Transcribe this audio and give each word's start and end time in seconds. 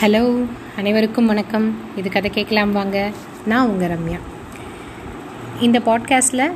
Hello 0.00 0.44
அனைவருக்கும் 0.76 1.26
வணக்கம். 1.26 1.74
இது 1.96 2.10
கதை 2.10 2.30
கேட்கலாம் 2.30 2.72
வாங்க. 2.72 3.10
நான் 3.46 3.68
உங்கள் 3.68 3.88
ரம்யா. 3.88 4.18
இந்த 5.60 5.78
பாட்காஸ்ட்டில் 5.78 6.52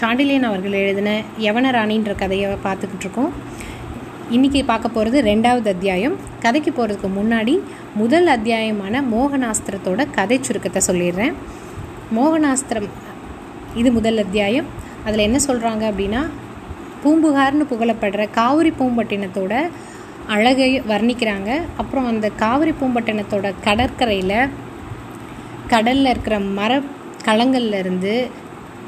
சாண்டிலியன் 0.00 0.42
அவர்கள் 0.42 0.72
எழுதின 0.72 1.22
யவனராணின்ற 1.38 2.14
கதையை 2.14 2.50
பார்த்துக்கிட்டு 2.64 3.00
இருக்கோம். 3.00 3.32
இன்றைக்கி 4.30 4.64
பார்க்க 4.64 4.88
போகிறது 4.88 5.30
ரெண்டாவது 5.30 5.68
அத்தியாயம். 5.68 6.16
கதைக்கு 6.40 6.70
போகிறதுக்கு 6.70 7.10
முன்னாடி 7.16 7.60
முதல் 7.94 8.26
அத்தியாயமான 8.26 9.02
மோகனாஸ்திரத்தோட 9.14 10.06
கதை 10.10 10.38
சுருக்கத்தை 10.42 10.82
சொல்லிடுறேன். 10.86 11.34
மோகனாஸ்திரம் 12.16 12.88
இது 13.74 13.92
முதல் 13.92 14.16
அத்தியாயம். 14.16 14.66
அதில் 15.04 15.18
என்ன 15.18 15.38
சொல்கிறாங்க 15.46 15.92
அப்படின்னா 15.92 16.26
பூம்புகார்னு 17.04 17.66
புகழப்படுற 17.70 18.30
காவிரி 18.30 18.72
பூம்பட்டினத்தோட 18.78 19.68
அழகை 20.34 20.68
வர்ணிக்கிறாங்க. 20.92 21.50
அப்புறம் 21.80 22.08
அந்த 22.12 22.26
காவிரி 22.42 22.72
பூம்பட்டினத்தோட 22.80 23.46
கடற்கரையில் 23.66 24.38
கடலில் 25.72 26.10
இருக்கிற 26.12 26.36
மர 26.58 26.72
கலங்கள்லேருந்து 27.28 28.14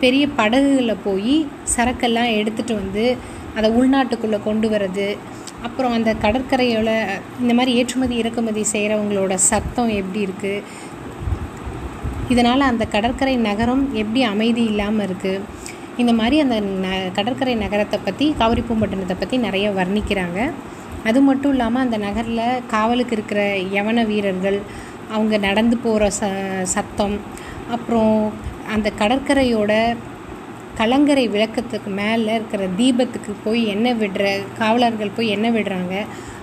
பெரிய 0.02 0.24
படகுகளில் 0.38 1.02
போய் 1.06 1.36
சரக்கெல்லாம் 1.74 2.34
எடுத்துகிட்டு 2.40 2.74
வந்து 2.82 3.04
அதை 3.58 3.68
உள்நாட்டுக்குள்ளே 3.78 4.38
கொண்டு 4.48 4.66
வர்றது. 4.74 5.08
அப்புறம் 5.66 5.94
அந்த 5.98 6.10
கடற்கரையோட 6.24 6.90
இந்த 7.42 7.52
மாதிரி 7.58 7.72
ஏற்றுமதி 7.78 8.14
இறக்குமதி 8.22 8.62
செய்கிறவங்களோட 8.74 9.34
சத்தம் 9.50 9.90
எப்படி 10.00 10.20
இருக்குது 10.26 10.64
இதனால் 12.32 12.70
அந்த 12.70 12.84
கடற்கரை 12.94 13.34
நகரம் 13.48 13.82
எப்படி 14.02 14.22
அமைதி 14.32 14.62
இல்லாமல் 14.72 15.06
இருக்குது 15.08 15.44
இந்த 16.02 16.12
மாதிரி 16.18 16.36
அந்த 16.44 16.56
ந 16.84 16.88
கடற்கரை 17.16 17.54
நகரத்தை 17.62 17.98
பற்றி 18.06 18.26
காவிரி 18.40 18.62
பூம்பட்டினத்தை 18.68 19.16
பற்றி 19.20 19.36
நிறைய 19.46 19.68
வர்ணிக்கிறாங்க. 19.78 20.40
அது 21.04 21.20
மட்டும் 21.20 21.52
இல்லாமல் 21.52 21.84
அந்த 21.84 21.96
நகரில் 21.98 22.44
காவலுக்கு 22.66 23.14
இருக்கிற 23.16 23.40
யவன 23.72 24.04
வீரர்கள் 24.06 24.58
அவங்க 25.12 25.36
நடந்து 25.38 25.76
போகிற 25.76 26.10
ச 26.10 26.30
சத்தம் 26.74 27.16
அப்புறம் 27.70 28.16
அந்த 28.68 28.88
கடற்கரையோட 28.98 29.72
கலங்கரை 30.76 31.24
விளக்கத்துக்கு 31.28 31.90
மேலே 31.92 32.34
இருக்கிற 32.34 32.64
தீபத்துக்கு 32.78 33.32
போய் 33.44 33.62
எண்ணெய் 33.66 33.96
விடுற 33.98 34.24
காவலர்கள் 34.58 35.16
போய் 35.16 35.28
எண்ணெய் 35.28 35.54
விடுறாங்க 35.54 35.94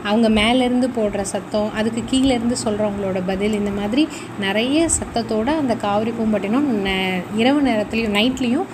அவங்க 0.04 0.28
மேலேருந்து 0.30 0.88
போடுற 0.96 1.22
சத்தம் 1.26 1.70
அதுக்கு 1.72 2.02
கீழேருந்து 2.12 2.58
சொல்கிறவங்களோட 2.64 3.20
பதில் 3.26 3.54
இந்த 3.54 3.72
மாதிரி 3.72 4.04
நிறைய 4.40 4.88
சத்தத்தோடு 4.98 5.54
அந்த 5.58 5.76
காவிரி 5.76 6.12
பூம்பட்டினம் 6.12 6.68
ந 6.84 6.92
இரவு 7.38 7.62
நேரத்துலையும் 7.62 8.18
நைட்லேயும் 8.18 8.68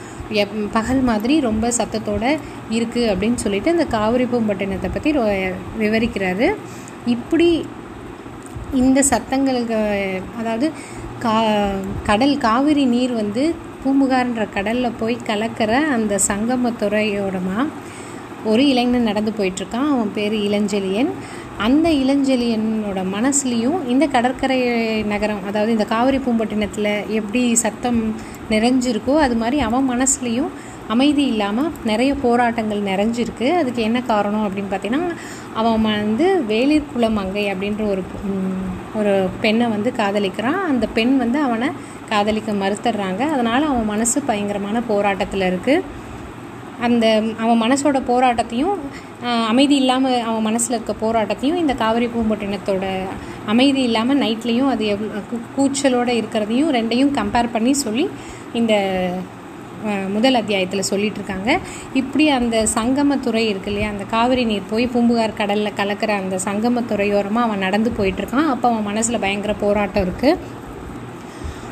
எப் 0.44 0.56
பகல் 0.72 1.02
மாதிரி 1.10 1.36
ரொம்ப 1.48 1.72
சத்தத்தோடு 1.78 2.32
இருக்குது 2.78 3.10
அப்படின்னு 3.12 3.40
சொல்லிட்டு 3.44 3.74
அந்த 3.76 3.86
காவிரி 3.96 4.26
பூம்பட்டினத்தை 4.32 4.90
பற்றி 4.94 5.12
விவரிக்கிறாரு. 5.84 6.48
இப்படி 7.16 7.50
இந்த 8.82 9.00
சத்தங்களுக்கு 9.12 9.80
அதாவது 10.40 10.68
கா 11.20 11.36
கடல் 12.10 12.36
காவிரி 12.48 12.86
நீர் 12.86 13.14
வந்து 13.14 13.44
பூம்புகார்ன்ற 13.84 14.44
கடலில் 14.54 14.98
போய் 15.00 15.18
கலக்கிற 15.30 15.72
அந்த 15.96 16.20
சங்கமத்துறையோடமா 16.28 17.60
ஒரு 18.52 18.64
இளைஞன் 18.68 19.08
நடந்து 19.10 19.32
போயிட்டுருக்கான் 19.38 19.92
அவன் 19.94 20.14
பேர் 20.14 20.36
இளஞ்செழியன். 20.48 21.12
அந்த 21.66 21.88
இளஞ்செழியனோட 22.02 23.00
மனசுலேயும் 23.16 23.80
இந்த 23.94 24.06
கடற்கரை 24.08 24.60
நகரம் 25.14 25.46
அதாவது 25.50 25.72
இந்த 25.72 25.86
காவிரி 25.94 26.20
பூம்பட்டினத்தில் 26.26 26.92
எப்படி 27.20 27.42
சத்தம் 27.64 28.00
நிறைஞ்சிருக்கோ 28.54 29.16
அது 29.26 29.36
மாதிரி 29.36 29.58
அவன் 29.68 29.90
மனசுலேயும் 29.94 30.52
அமைதி 30.94 31.24
இல்லாமல் 31.34 31.74
நிறைய 31.90 32.12
போராட்டங்கள் 32.24 32.82
நிறைஞ்சிருக்கு. 32.90 33.48
அதுக்கு 33.60 33.82
என்ன 33.90 34.00
காரணம் 34.12 34.46
அப்படின்னு 34.46 34.72
பார்த்தீங்கன்னா 34.72 35.04
அவன் 35.60 35.84
வந்து 35.84 36.28
வேளிர் 36.52 36.92
குலமங்கை 36.94 37.46
அப்படின்ற 37.52 37.84
ஒரு 37.94 38.04
ஒரு 39.00 39.14
பெண்ணை 39.44 39.68
வந்து 39.76 39.90
காதலிக்கிறான். 40.02 40.62
அந்த 40.72 40.86
பெண் 40.98 41.14
வந்து 41.18 41.40
அவனை 41.48 41.70
காதலிக்க 42.12 42.52
மறுத்துடுறாங்க. 42.64 43.22
அதனால் 43.36 43.70
அவன் 43.72 43.92
மனசு 43.94 44.18
பயங்கரமான 44.30 44.78
போராட்டத்தில் 44.92 45.50
இருக்குது 45.52 45.86
அந்த 46.88 47.06
அவன் 47.44 47.62
மனசோட 47.64 47.98
போராட்டத்தையும் 48.08 48.78
அமைதி 49.50 49.76
இல்லாமல் 49.76 50.24
அவன் 50.30 50.48
மனசில் 50.50 50.76
இருக்க 50.76 50.94
போராட்டத்தையும் 51.02 51.60
இந்த 51.64 51.74
காவிரி 51.74 52.08
பூம்பட்டினத்தோட 52.14 52.86
அமைதி 53.46 53.82
இல்லாமல் 53.90 54.22
நைட்லேயும் 54.22 54.72
அது 54.74 54.86
எவ் 54.94 55.04
கூச்சலோடு 55.58 56.14
இருக்கிறதையும் 56.22 56.74
ரெண்டையும் 56.78 57.14
கம்பேர் 57.20 57.54
பண்ணி 57.56 57.74
சொல்லி 57.86 58.06
இந்த 58.54 58.74
முதல் 60.16 60.40
அத்தியாயத்தில் 60.40 60.90
சொல்லிட்டு 60.90 61.20
இருக்காங்க 61.20 61.52
இப்படி 61.94 62.26
அந்த 62.30 62.56
சங்கமத்துறை 62.76 63.44
இருக்கு 63.52 63.70
இல்லையா 63.72 63.88
அந்த 63.90 64.06
காவிரி 64.12 64.44
நீர் 64.46 64.70
போய் 64.70 64.86
பூம்புகார் 64.94 65.40
கடலில் 65.40 65.78
கலக்கிற 65.80 66.12
அந்த 66.22 66.40
சங்கமத்துறையோரமாக 66.46 67.48
அவன் 67.48 67.64
நடந்து 67.66 67.92
போயிட்டுருக்கான். 67.98 68.50
அப்போ 68.54 68.68
அவன் 68.72 68.88
மனசில் 68.90 69.24
பயங்கர 69.24 69.54
போராட்டம் 69.64 70.06
இருக்குது 70.08 70.40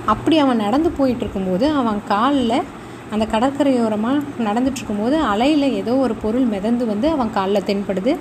அப்படி 0.05 0.37
அவன் 0.37 0.63
நடந்து 0.65 0.89
போயிட்டு 0.91 1.23
இருக்கும்போது 1.25 1.65
அவன் 1.71 1.99
காலில் 2.07 2.57
அந்த 3.13 3.25
கடற்கரையோரமாக 3.33 4.45
நடந்துட்டுருக்கும்போது 4.47 5.17
அலையில் 5.31 5.67
ஏதோ 5.81 5.93
ஒரு 6.05 6.15
பொருள் 6.23 6.47
மிதந்து 6.53 6.83
வந்து 6.91 7.07
அவன் 7.15 7.35
காலில் 7.37 7.67
தென்படுது. 7.69 8.13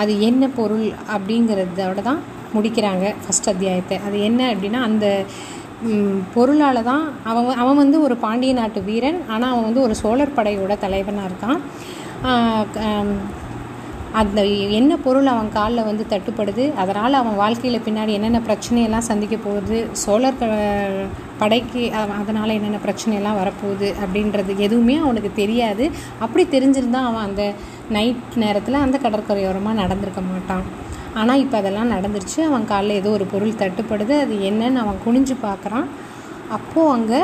அது 0.00 0.12
என்ன 0.28 0.44
பொருள் 0.58 0.86
அப்படிங்கிறதோட 1.16 2.00
தான் 2.10 2.22
முடிக்கிறாங்க 2.56 3.04
ஃபஸ்ட் 3.24 3.50
அத்தியாயத்தை. 3.52 3.96
அது 4.06 4.16
என்ன 4.28 4.40
அப்படின்னா 4.52 4.80
அந்த 4.88 5.06
பொருளால் 6.34 6.86
தான் 6.90 7.04
அவன் 7.30 7.58
அவன் 7.62 7.80
வந்து 7.82 7.96
ஒரு 8.06 8.14
பாண்டிய 8.24 8.52
நாட்டு 8.58 8.80
வீரன் 8.88 9.18
ஆனால் 9.32 9.52
அவன் 9.52 9.66
வந்து 9.68 9.84
ஒரு 9.86 9.94
சோழர் 10.02 10.36
படையோட 10.38 10.74
தலைவனாக 10.84 11.28
இருக்கான். 11.30 11.60
அந்த 14.20 14.40
என்ன 14.78 14.92
பொருள் 15.04 15.28
அவன் 15.32 15.54
காலில் 15.56 15.88
வந்து 15.88 16.04
தட்டுப்படுது 16.12 16.64
அதனால் 16.82 17.20
அவன் 17.20 17.40
வாழ்க்கையில் 17.42 17.84
பின்னாடி 17.86 18.12
என்னென்ன 18.18 18.40
பிரச்சனையெல்லாம் 18.48 19.08
சந்திக்க 19.10 19.36
போகுது 19.46 19.78
சோழர் 20.02 20.38
படைக்கு 21.40 21.82
அதனால் 22.20 22.54
என்னென்ன 22.56 22.78
பிரச்சனையெல்லாம் 22.86 23.38
வரப்போகுது 23.40 23.88
அப்படின்றது 24.04 24.52
எதுவுமே 24.66 24.96
அவனுக்கு 25.04 25.30
தெரியாது. 25.40 25.84
அப்படி 26.24 26.44
தெரிஞ்சிருந்தால் 26.54 27.08
அவன் 27.10 27.26
அந்த 27.28 27.44
நைட் 27.96 28.24
நேரத்தில் 28.42 28.82
அந்த 28.84 28.98
கடற்கரையோரமாக 29.04 29.80
நடந்திருக்க 29.82 30.22
மாட்டான். 30.32 30.64
ஆனால் 31.20 31.42
இப்போ 31.44 31.56
அதெல்லாம் 31.62 31.92
நடந்துருச்சு. 31.94 32.38
அவன் 32.48 32.68
காலில் 32.72 32.98
ஏதோ 33.00 33.10
ஒரு 33.18 33.26
பொருள் 33.32 33.60
தட்டுப்படுது. 33.62 34.14
அது 34.24 34.36
என்னன்னு 34.50 34.82
அவன் 34.84 35.02
குனிஞ்சு 35.06 35.36
பார்க்குறான் 35.48 35.88
அப்போது 36.58 36.92
அங்கே 36.96 37.20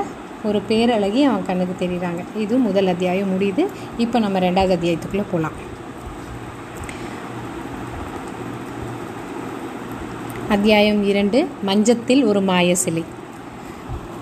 ஒரு 0.49 0.59
பேரழகி 0.69 1.23
அவன் 1.31 1.47
கண்ணுக்கு 1.49 1.75
தெரியுறாங்க. 1.85 2.23
இது 2.45 2.55
முதல் 2.69 2.91
அத்தியாயம் 2.93 3.33
முடியுது. 3.35 3.65
இப்போ 4.05 4.19
நம்ம 4.27 4.39
ரெண்டாவது 4.47 4.75
அத்தியாயத்துக்குள்ளே 4.77 5.27
போகலாம் 5.33 5.59
அத்தியாயம் 10.55 11.01
இரண்டு 11.11 11.41
மஞ்சத்தில் 11.69 12.23
ஒரு 12.31 12.41
மாய 12.51 12.75
சிலை 12.85 13.03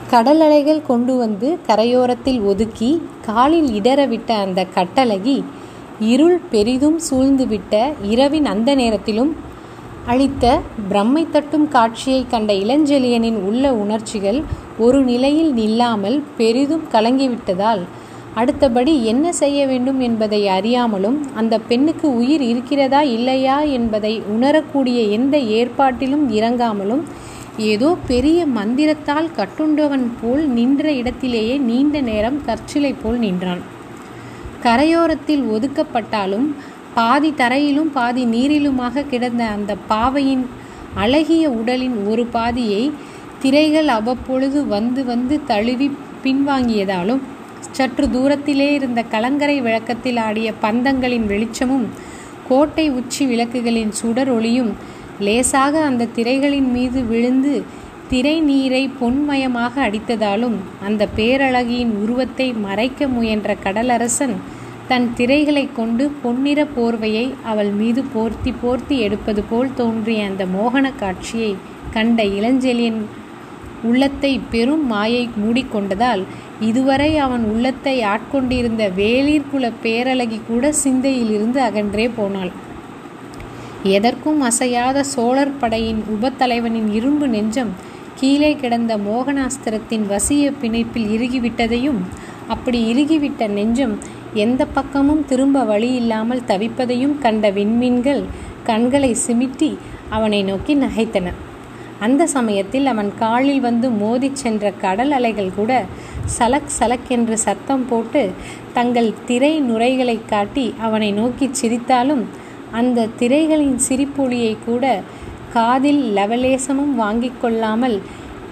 கடல் 0.08 0.41
அலைகள் 0.41 0.80
கொண்டு 0.82 1.14
வந்து 1.16 1.48
கரையோரத்தில் 1.66 2.38
ஒதுக்கி 2.42 2.91
காலில் 3.26 3.69
இடறவிட்ட 3.72 4.30
அந்த 4.44 4.60
கட்டழகி 4.76 5.36
இருள் 6.08 6.38
பெரிதும் 6.50 6.98
சூழ்ந்துவிட்ட 7.08 7.74
இரவின் 8.08 8.47
அந்த 8.47 8.70
நேரத்திலும் 8.74 9.32
அளித்த 10.06 10.44
பிரம்மை 10.91 11.24
தட்டும் 11.30 11.66
காட்சியை 11.68 12.22
கண்ட 12.26 12.52
இளஞ்செழியனின் 12.54 13.38
உள்ள 13.42 13.72
உணர்ச்சிகள் 13.74 14.38
ஒரு 14.78 14.98
நிலையில் 15.02 15.52
நில்லாமல் 15.52 16.18
பெரிதும் 16.36 16.84
கலங்கிவிட்டதால் 16.92 17.82
அடுத்தபடி 18.34 18.92
என்ன 19.04 19.26
செய்ய 19.32 19.60
வேண்டும் 19.66 20.00
என்பதை 20.00 20.42
அறியாமலும் 20.48 21.18
அந்த 21.34 21.54
பெண்ணுக்கு 21.68 22.08
உயிர் 22.14 22.44
இருக்கிறதா 22.47 23.00
இல்லையா 23.12 23.56
என்பதை 23.70 24.14
உணரக்கூடிய 24.34 25.00
எந்த 25.10 25.36
ஏற்பாட்டிலும் 25.54 26.26
இறங்காமலும் 26.30 27.02
ஏதோ 27.58 27.96
பெரிய 28.06 28.46
மந்திரத்தால் 28.46 29.30
கட்டுண்டவன் 29.36 30.12
போல் 30.20 30.46
நின்ற 30.46 30.92
இடத்திலேயே 30.92 31.58
நீண்ட 31.58 32.00
நேரம் 32.00 32.44
கற்சிலை 32.44 32.94
போல் 33.02 33.19
நின்றான். 33.19 33.60
கரையோரத்தில் 34.62 35.44
ஒதுக்கப்பட்டாலும் 35.50 36.54
பாதி 36.94 37.34
தரையிலும் 37.36 37.92
பாதி 37.92 38.24
நீரிலுமாக 38.24 39.06
கிடந்த 39.06 39.44
அந்த 39.44 39.76
பாவையின் 39.88 40.48
அழகிய 40.94 41.50
உடலின் 41.50 42.06
ஒரு 42.06 42.27
பாதியை 42.27 42.92
திரைகள் 43.42 43.86
அவ்வப்பொழுது 43.86 44.66
வந்து 44.66 45.04
வந்து 45.04 45.44
தழுவி 45.44 45.91
பின்வாங்கியதாலும் 46.24 47.21
சற்று 47.71 48.06
தூரத்திலே 48.06 48.74
இருந்த 48.74 49.03
கலங்கரை 49.03 49.60
விளக்கத்தில் 49.60 50.16
ஆடிய 50.16 50.53
பந்தங்களின் 50.62 51.27
வெளிச்சமும் 51.27 51.88
கோட்டை 52.48 52.91
உச்சி 52.91 53.27
விளக்குகளின் 53.27 53.91
சுடர் 53.91 54.30
ஒளியும் 54.30 54.74
லேசாக 55.18 55.84
அந்த 55.84 56.09
திரைகளின் 56.16 56.70
மீது 56.70 57.03
விழுந்து 57.03 57.65
திரை 58.09 58.41
நீரை 58.41 58.91
பொன்மயமாக 59.00 59.74
அடித்ததாலும் 59.80 60.56
அந்த 60.84 61.09
பேரழகியின் 61.16 61.92
உருவத்தை 62.03 62.53
மறைக்க 62.53 63.09
முயன்ற 63.09 63.56
கடலரசன் 63.65 64.36
தன் 64.88 65.09
திரைகளை 65.15 65.68
கொண்டு 65.72 66.10
பொன்னிற 66.22 66.66
போர்வையை 66.76 67.34
அவள் 67.42 67.70
மீது 67.70 68.04
போர்த்தி 68.15 68.54
போர்த்தி 68.62 68.98
எடுப்பது 68.98 69.42
போல் 69.42 69.74
தோன்றிய 69.74 70.24
அந்த 70.24 70.44
மோகன 70.44 70.92
காட்சியை 70.97 71.56
கண்ட 71.91 72.24
இளஞ்செழியன் 72.24 73.00
உள்ளத்தை 73.82 74.41
பெரும் 74.50 74.86
மாயை 74.86 75.28
மூடிக்கொண்டதால் 75.42 76.22
இதுவரை 76.60 77.16
அவன் 77.16 77.44
உள்ளத்தை 77.44 78.03
ஆட்கொண்டிருந்த 78.03 78.84
வேளிர்குல 78.97 79.72
பேரழகி 79.82 80.41
கூட 80.48 80.72
சிந்தையிலிருந்து 80.84 81.60
அகன்றே 81.60 82.10
போனாள். 82.16 82.53
எதற்கும் 83.83 84.41
அசையாத 84.41 85.03
சோழர் 85.03 85.59
படையின் 85.59 86.04
உபத்தலைவனின் 86.15 86.92
இரும்பு 86.92 87.28
நெஞ்சம் 87.28 87.69
கீழே 88.15 88.57
கிடந்த 88.57 88.97
மோகனாஸ்திரத்தின் 88.97 90.07
வசிய 90.09 90.53
பிணைப்பில் 90.63 91.09
இறுகிவிட்டதையும் 91.10 91.98
அப்படி 92.48 92.92
இறுகிவிட்ட 92.95 93.48
நெஞ்சம் 93.48 93.98
எந்த 94.34 94.66
பக்கமும் 94.66 95.25
திரும்ப 95.27 95.65
வழி 95.65 95.95
இல்லாமல் 95.95 96.42
தவிப்பதையும் 96.47 97.19
கண்ட 97.19 97.51
விண்மீன்கள் 97.51 98.25
கண்களை 98.65 99.16
சிமிட்டி 99.27 99.77
அவனை 100.09 100.42
நோக்கி 100.42 100.77
நகைத்தன. 100.77 101.33
அந்த 101.98 102.27
சமயத்தில் 102.27 102.86
அவன் 102.86 103.13
காலில் 103.19 103.60
வந்து 103.60 103.91
மோதிச் 103.91 104.36
சென்ற 104.36 104.71
கடல் 104.71 105.10
அலைகள் 105.10 105.54
கூட 105.57 105.84
சலக் 106.39 106.74
சலக் 106.78 107.09
என்று 107.09 107.39
சத்தம் 107.39 107.86
போட்டு 107.89 108.31
தங்கள் 108.72 109.15
திரை 109.27 109.63
நுரைகளை 109.63 110.21
காட்டி 110.27 110.74
அவனை 110.78 111.13
நோக்கி 111.13 111.51
சிரித்தாலும் 111.53 112.24
அந்த 112.72 113.06
திரைகளின் 113.18 113.78
சிரிப்பொலியை 113.88 114.56
கூட 114.66 115.00
காதில் 115.53 116.16
லவலேசமும் 116.16 116.94
வாங்கிக் 116.97 117.41
கொள்ளாமல் 117.41 118.00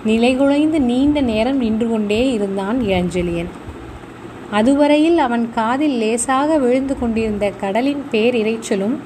நிலைகுலைந்து 0.06 0.80
நீண்ட 0.80 1.20
நேரம் 1.20 1.56
நின்று 1.56 1.88
கொண்டே 1.88 2.32
இருந்தான் 2.32 2.80
இளஞ்செழியன். 2.80 3.46
அதுவரையில் 4.50 5.18
அவன் 5.18 5.48
காதில் 5.54 5.92
லேசாக 5.92 6.58
விழுந்து 6.58 6.98
கொண்டிருந்த 6.98 7.50
கடலின் 7.50 8.02
பேரிரைச்சலும் 8.10 8.96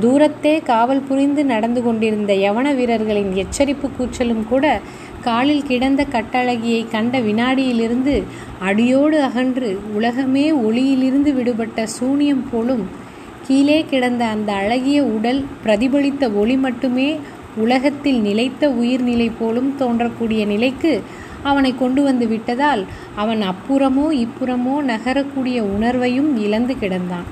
தூரத்தே 0.00 0.62
காவல் 0.62 1.00
புரிந்து 1.00 1.44
நடந்து 1.44 1.82
கொண்டிருந்த 1.82 2.32
யவன 2.34 2.74
வீரர்களின் 2.74 3.32
எச்சரிப்பு 3.34 3.90
கூச்சலும் 3.98 4.48
கூட 4.48 4.80
காலில் 5.22 5.62
கிடந்த 5.62 6.06
கட்டழகியை 6.12 6.86
கண்ட 6.90 7.20
வினாடியிலிருந்து 7.20 8.22
அடியோடு 8.58 9.22
அகன்று 9.22 9.78
உலகமே 9.94 10.52
ஒளியிலிருந்து 10.52 11.34
விடுபட்ட 11.34 11.86
சூனியம் 11.86 12.44
போலும் 12.50 12.86
கீழே 13.46 13.84
கிடந்த 13.90 14.22
அந்த 14.26 14.52
அழகிய 14.52 15.04
உடல் 15.04 15.44
பிரதிபலித்த 15.64 16.32
ஒளி 16.32 16.56
மட்டுமே 16.56 17.08
உலகத்தில் 17.56 18.20
நிலைத்த 18.20 18.70
உயிர்நிலை 18.70 19.30
போலும் 19.38 19.74
தோன்றக்கூடிய 19.78 20.46
நிலைக்கு 20.46 21.02
அவனை 21.42 21.74
கொண்டு 21.74 22.02
வந்து 22.02 22.26
விட்டதால் 22.28 22.82
அவன் 23.14 23.42
அப்புறமோ 23.42 24.06
இப்புறமோ 24.24 24.76
நகரக்கூடிய 24.82 25.58
உணர்வையும் 25.76 26.30
இழந்து 26.36 26.74
கிடந்தான். 26.74 27.26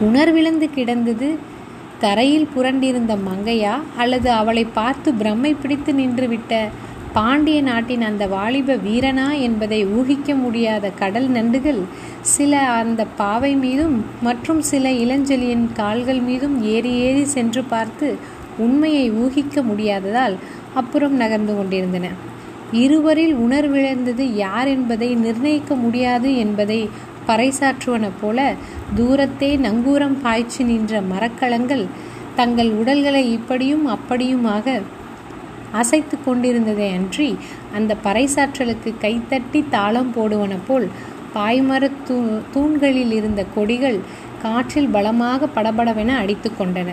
உணர்விழந்து 0.00 0.66
கிடந்தது 0.74 1.38
தரையில் 1.98 2.48
புரண்டிருந்த 2.56 3.14
மங்கையா 3.28 3.74
அல்லது 3.96 4.30
அவளை 4.30 4.64
பார்த்து 4.64 5.12
பிரம்மை 5.12 5.54
பிடித்து 5.62 5.92
நின்றுவிட்ட 5.92 6.52
பாண்டிய 7.12 7.58
நாட்டின் 7.62 8.02
அந்த 8.02 8.24
வாலிப 8.26 8.76
வீரனா 8.76 9.26
என்பதை 9.40 9.86
ஊகிக்க 9.98 10.34
முடியாத 10.34 10.90
கடல் 10.90 11.28
நண்டுகள் 11.28 11.80
சில 12.32 12.52
அந்த 12.72 13.04
பாவை 13.16 13.52
மீதும் 13.56 13.96
மற்றும் 14.22 14.60
சில 14.60 14.90
இளஞ்செலியின் 14.96 15.72
கால்கள் 15.72 16.20
மீதும் 16.20 16.62
ஏறி 16.64 16.92
ஏறி 16.98 17.24
சென்று 17.26 17.64
பார்த்து 17.64 18.08
உண்மையை 18.58 19.10
ஊகிக்க 19.22 19.62
முடியாததால் 19.62 20.36
அப்புறம் 20.74 21.14
நகர்ந்து 21.14 21.54
கொண்டிருந்தன. 21.56 22.06
இருவரில் 22.72 23.34
உணர்விழந்தது 23.36 24.24
யார் 24.36 24.68
என்பதை 24.68 25.10
நிர்ணயிக்க 25.16 25.74
முடியாது 25.74 26.36
என்பதை 26.36 26.80
பறைசாற்றுவன 27.26 28.10
போல 28.20 28.38
தூரத்தே 28.96 29.50
நங்கூரம் 29.58 30.16
பாய்ச்சி 30.22 30.62
நின்ற 30.64 31.00
மரக்கலங்கள் 31.02 31.84
தங்கள் 32.36 32.70
உடல்களை 32.72 33.24
இப்படியும் 33.32 33.86
அப்படியுமாக 33.88 34.66
அசைத்து 35.72 36.16
கொண்டிருந்ததை 36.24 36.88
அன்றி 36.92 37.38
அந்த 37.74 37.96
பறைசாற்றலுக்கு 38.04 38.94
கைத்தட்டி 39.00 39.64
தாளம் 39.70 40.12
போடுவன 40.16 40.56
போல் 40.68 40.88
பாய்மர 41.34 41.90
தூ 42.08 42.16
தூண்களில் 42.52 43.12
இருந்த 43.12 43.46
கொடிகள் 43.54 43.98
காற்றில் 44.42 44.88
பலமாக 44.88 45.46
படபடவென 45.46 46.16
அடித்து 46.16 46.50
கொண்டன. 46.50 46.90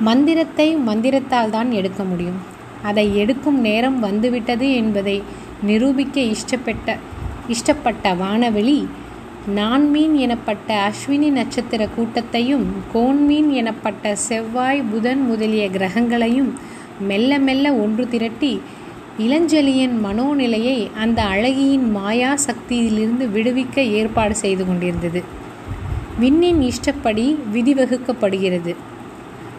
மந்திரத்தை 0.00 0.76
மந்திரத்தால் 0.76 1.50
தான் 1.50 1.70
எடுக்க 1.72 2.04
முடியும். 2.04 2.40
அதை 2.82 3.16
எடுக்கும் 3.16 3.60
நேரம் 3.60 3.98
வந்துவிட்டது 4.00 4.74
என்பதை 4.74 5.22
நிரூபிக்க 5.62 6.20
இஷ்டப்பட்ட 6.20 6.98
இஷ்டப்பட்ட 7.48 8.14
வானவெளி 8.14 8.78
நான்மீன் 9.54 10.14
எனப்பட்ட 10.14 10.68
அஸ்வினி 10.88 11.30
நட்சத்திர 11.30 11.88
கூட்டத்தையும் 11.96 12.64
கோன்மீன் 12.94 13.50
எனப்பட்ட 13.50 14.12
செவ்வாய் 14.28 14.82
புதன் 14.82 15.22
முதலிய 15.28 15.70
கிரகங்களையும் 15.70 16.52
மெல்ல 17.00 17.38
மெல்ல 17.38 17.72
ஒன்று 17.74 18.08
திரட்டி 18.08 18.60
இளஞ்செழியன் 19.18 20.04
மனோநிலையை 20.04 20.88
அந்த 20.94 21.22
அழகியின் 21.22 21.90
மாயா 21.90 22.34
சக்தியிலிருந்து 22.34 23.28
விடுவிக்க 23.28 23.78
ஏற்பாடு 23.78 24.34
செய்து 24.34 24.66
கொண்டிருந்தது. 24.66 25.24
விண்ணின் 26.18 26.60
இஷ்டப்படி 26.60 27.36
விதி 27.52 27.74
வகுக்கப்படுகிறது. 27.74 28.76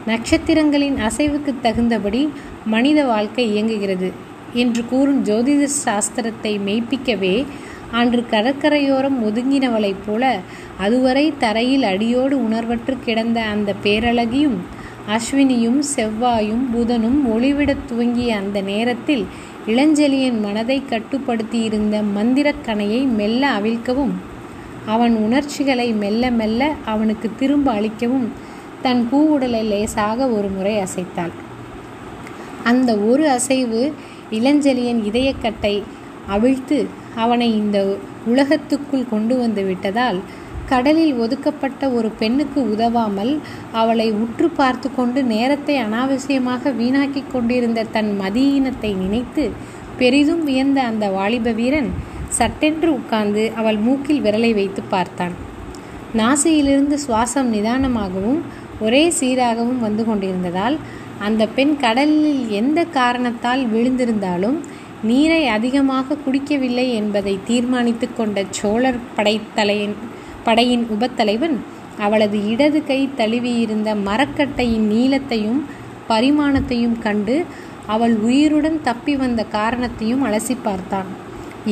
நட்சத்திரங்களின் 0.06 0.96
அசைவுக்கு 0.96 1.54
தகுந்தபடி 1.62 2.30
மனித 2.66 3.04
வாழ்க்கை 3.04 3.52
இயங்குகிறது 3.54 4.12
என்று 4.54 4.86
கூறும் 4.90 5.26
ஜோதிட 5.26 5.68
சாஸ்திரத்தை 5.86 6.60
மெய்ப்பிக்கவே 6.60 7.46
அன்று 7.92 8.26
கடற்கரையோரம் 8.32 9.26
ஒதுங்கினவளைப் 9.26 10.04
போல 10.06 10.40
அதுவரை 10.78 11.34
தரையில் 11.38 11.84
அடியோடு 11.84 12.38
உணர்வற்று 12.38 12.98
கிடந்த 13.06 13.42
அந்த 13.42 13.74
பேரழகியும் 13.84 14.58
அஸ்வினியும் 15.08 15.82
செவ்வாயும் 15.96 16.66
புதனும் 16.74 17.20
ஒளிவிடத் 17.34 17.86
துவங்கிய 17.88 18.36
அந்த 18.36 18.62
நேரத்தில் 18.62 19.26
இளஞ்செலியின் 19.68 20.40
மனதை 20.42 20.84
கட்டுப்படுத்தியிருந்த 20.90 22.04
மந்திரக்கணையை 22.16 23.08
மெல்ல 23.08 23.60
அவிழ்க்கவும் 23.60 24.14
அவன் 24.86 25.16
உணர்ச்சிகளை 25.16 25.92
மெல்ல 25.94 26.32
மெல்ல 26.32 26.74
அவனுக்கு 26.86 27.32
திரும்ப 27.40 27.72
அளிக்கவும் 27.74 28.28
தன் 28.82 29.10
பூவுடலை 29.12 29.64
லேசாக 29.64 30.28
ஒரு 30.28 30.48
முறை 30.48 30.76
அசைத்தாள். 30.78 31.34
அந்த 32.64 32.98
ஒரு 32.98 33.30
அசைவு 33.30 33.94
இளஞ்செலியன் 34.32 35.02
இதயக்கட்டை 35.04 35.84
அவிழ்த்து 36.28 36.88
அவனை 37.16 37.52
இந்த 37.54 37.98
உலகத்துக்குள் 38.26 39.10
கொண்டு 39.10 39.38
வந்து 39.38 39.64
விட்டதால் 39.64 40.20
கடலில் 40.70 41.16
ஒதுக்கப்பட்ட 41.16 41.90
ஒரு 41.92 42.10
பெண்ணுக்கு 42.20 42.60
உதவாமல் 42.74 43.34
அவளை 43.72 44.08
உற்று 44.24 44.48
பார்த்து 44.50 44.88
கொண்டு 44.96 45.20
நேரத்தை 45.24 45.76
அனாவசியமாக 45.78 46.72
வீணாக்கி 46.72 47.24
கொண்டிருந்த 47.28 47.86
தன் 47.92 48.12
மதியீனத்தை 48.22 48.92
நினைத்து 48.96 49.46
பெரிதும் 49.98 50.44
வியந்த 50.44 50.80
அந்த 50.84 51.06
வாலிப 51.10 51.52
வீரன் 51.52 51.92
சட்டென்று 52.30 52.90
உட்கார்ந்து 52.94 53.44
அவள் 53.56 53.78
மூக்கில் 53.78 54.24
விரலை 54.24 54.52
வைத்து 54.54 54.82
பார்த்தான். 54.90 55.36
நாசியிலிருந்து 56.16 56.98
சுவாசம் 57.06 57.50
நிதானமாகவும் 57.54 58.42
ஒரே 58.80 59.04
சீராகவும் 59.20 59.80
வந்து 59.80 60.04
கொண்டிருந்ததால் 60.04 60.76
அந்த 61.20 61.44
பெண் 61.48 61.74
கடலில் 61.78 62.42
எந்த 62.52 62.80
காரணத்தால் 62.98 63.64
விழுந்திருந்தாலும் 63.66 64.58
நீரை 65.04 65.42
அதிகமாக 65.48 66.18
குடிக்கவில்லை 66.26 66.86
என்பதை 66.94 67.34
தீர்மானித்து 67.48 68.08
கொண்ட 68.14 68.44
சோழர் 68.50 69.02
படைத்தலையின் 69.18 69.96
படையின் 70.48 70.86
உபத்தலைவன். 70.96 71.58
அவளது 72.06 72.38
இடது 72.52 72.80
கை 72.90 73.00
தழுவியிருந்த 73.18 73.90
மரக்கட்டையின் 74.08 74.86
நீளத்தையும் 74.94 75.62
பரிமாணத்தையும் 76.10 76.98
கண்டு 77.00 77.38
அவள் 77.86 78.16
உயிருடன் 78.28 78.80
தப்பி 78.84 79.14
வந்த 79.16 79.42
காரணத்தையும் 79.58 80.24
அலசி 80.26 80.56
பார்த்தான். 80.64 81.10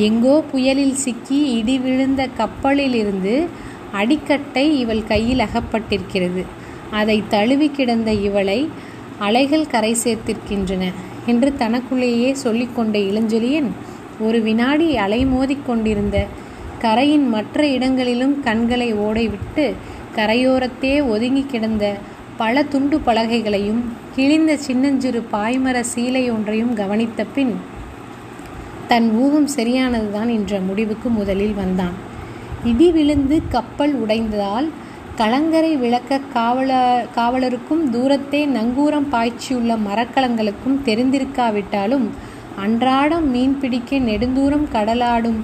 எங்கோ 0.06 0.34
புயலில் 0.50 0.96
சிக்கி 1.04 1.38
இடி 1.58 1.76
விழுந்த 1.78 2.22
கப்பலிலிருந்து 2.40 3.34
அடிக்கட்டை 3.92 4.64
இவள் 4.78 5.04
கையில் 5.04 5.44
அகப்பட்டிருக்கிறது. 5.46 6.42
அதை 6.90 7.18
தழுவி 7.28 7.68
கிடந்த 7.70 8.10
இவளை 8.28 8.60
அலைகள் 9.18 9.70
கரை 9.74 9.92
சேர்த்திருக்கின்றன 10.04 10.84
என்று 11.26 11.50
தனக்குள்ளேயே 11.58 12.30
சொல்லிக்கொண்ட 12.44 12.96
இளஞ்செழியன் 13.10 13.70
ஒரு 14.20 14.38
வினாடி 14.42 14.88
அலைமோதிக் 15.04 15.66
கொண்டிருந்த 15.66 16.16
கரையின் 16.78 17.28
மற்ற 17.28 17.66
இடங்களிலும் 17.66 18.40
கண்களை 18.40 18.94
ஓடைவிட்டு 18.94 19.74
கரையோரத்தே 20.16 21.08
ஒதுங்கி 21.08 21.44
கிடந்த 21.48 21.94
பல 22.36 22.62
துண்டு 22.62 23.00
பலகைகளையும் 23.06 23.82
கிழிந்த 24.16 24.56
சின்னஞ்சிறு 24.56 25.26
பாய்மர 25.32 25.84
சீலை 25.94 26.30
ஒன்றையும் 26.32 26.74
கவனித்த 26.74 27.24
பின் 27.24 27.54
தன் 28.88 29.10
ஊகம் 29.10 29.48
சரியானதுதான் 29.56 30.28
என்ற 30.28 30.60
முடிவுக்கு 30.60 31.08
முதலில் 31.08 31.54
வந்தான். 31.54 31.94
இடி 32.64 32.92
விழுந்து 32.92 33.42
கப்பல் 33.48 33.94
உடைந்ததால் 34.06 34.68
கலங்கரை 35.16 35.76
விளக்க 35.76 36.20
காவல 36.32 37.04
காவலருக்கும் 37.14 37.84
தூரத்தே 37.92 38.46
நங்கூரம் 38.46 39.08
பாய்ச்சியுள்ள 39.12 39.78
மரக்கலங்களுக்கும் 39.88 40.80
தெரிந்திருக்காவிட்டாலும் 40.84 42.08
அன்றாடம் 42.56 43.30
மீன் 43.30 43.58
பிடிக்க 43.60 43.96
நெடுந்தூரம் 43.98 44.66
கடலாடும் 44.72 45.40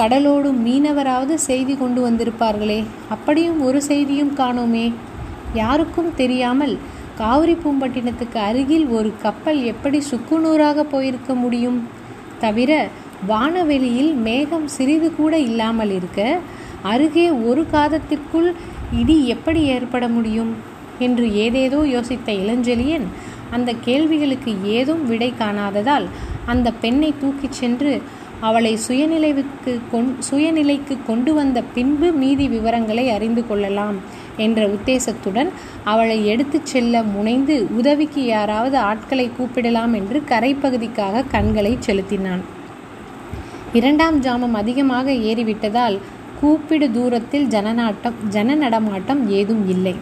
கடலோடும் 0.00 0.60
மீனவராவது 0.66 1.34
செய்தி 1.34 1.76
கொண்டு 1.76 2.10
வந்திருப்பார்களே. 2.10 2.84
அப்படியும் 3.08 3.64
ஒரு 3.64 3.82
செய்தியும் 3.82 4.36
காணோமே. 4.36 4.92
யாருக்கும் 5.54 6.14
தெரியாமல் 6.14 6.78
காவிரி 7.16 7.54
பூம்பட்டினத்துக்கு 7.54 8.38
அருகில் 8.38 8.86
ஒரு 8.86 9.12
கப்பல் 9.22 9.60
எப்படி 9.64 10.02
சுக்குநூறாக 10.10 10.80
போயிருக்க 10.82 11.34
முடியும்? 11.34 11.78
தவிர 12.38 12.70
வானவெளியில் 13.26 14.12
மேகம் 14.14 14.68
சிறிது 14.68 15.14
கூட 15.16 15.38
இல்லாமல் 15.38 15.90
இருக்க 15.90 16.38
அருகே 16.82 17.30
ஒரு 17.30 17.66
காதத்திற்குள் 17.70 18.54
இடி 18.92 19.26
எப்படி 19.26 19.62
ஏற்பட 19.62 20.08
முடியும்? 20.08 20.52
என்று 20.98 21.34
ஏதேதோ 21.34 21.80
யோசித்த 21.96 22.28
இளஞ்செழியன் 22.42 23.06
அந்த 23.50 23.70
கேள்விகளுக்கு 23.80 24.52
ஏதும் 24.62 25.06
விடை 25.06 25.32
காணாததால் 25.38 26.06
அந்த 26.46 26.72
பெண்ணை 26.80 27.14
தூக்கிச் 27.20 27.58
சென்று 27.60 27.92
அவளை 28.40 28.78
சுயநிலைவுக்கு 28.88 29.80
கொண் 29.90 30.16
சுயநிலைக்கு 30.30 30.94
கொண்டு 31.06 31.34
வந்த 31.34 31.62
பின்பு 31.74 32.12
மீதி 32.12 32.48
விவரங்களை 32.48 33.10
அறிந்து 33.10 33.46
கொள்ளலாம் 33.46 33.96
என்ற 34.36 34.68
உத்தேசத்துடன் 34.68 35.50
அவளை 35.84 36.26
எடுத்துச் 36.26 36.66
செல்ல 36.66 37.02
முனைந்து 37.02 37.66
உதவிக்கு 37.76 38.24
யாராவது 38.24 38.78
ஆட்களை 38.78 39.30
கூப்பிடலாம் 39.38 39.94
என்று 39.94 40.22
கரைப்பகுதிக்காக 40.28 41.24
கண்களை 41.30 41.76
செலுத்தினான். 41.80 42.42
இரண்டாம் 43.72 44.20
ஜாமம் 44.20 44.52
அதிகமாக 44.52 45.12
ஏறிவிட்டதால் 45.12 45.98
கூப்பிடு 46.40 46.90
தூரத்தில் 46.90 47.46
ஜனநாட்டம் 47.46 48.16
ஜன 48.28 48.54
நடமாட்டம் 48.54 49.28
ஏதும் 49.30 49.68
இல்லை. 49.68 49.94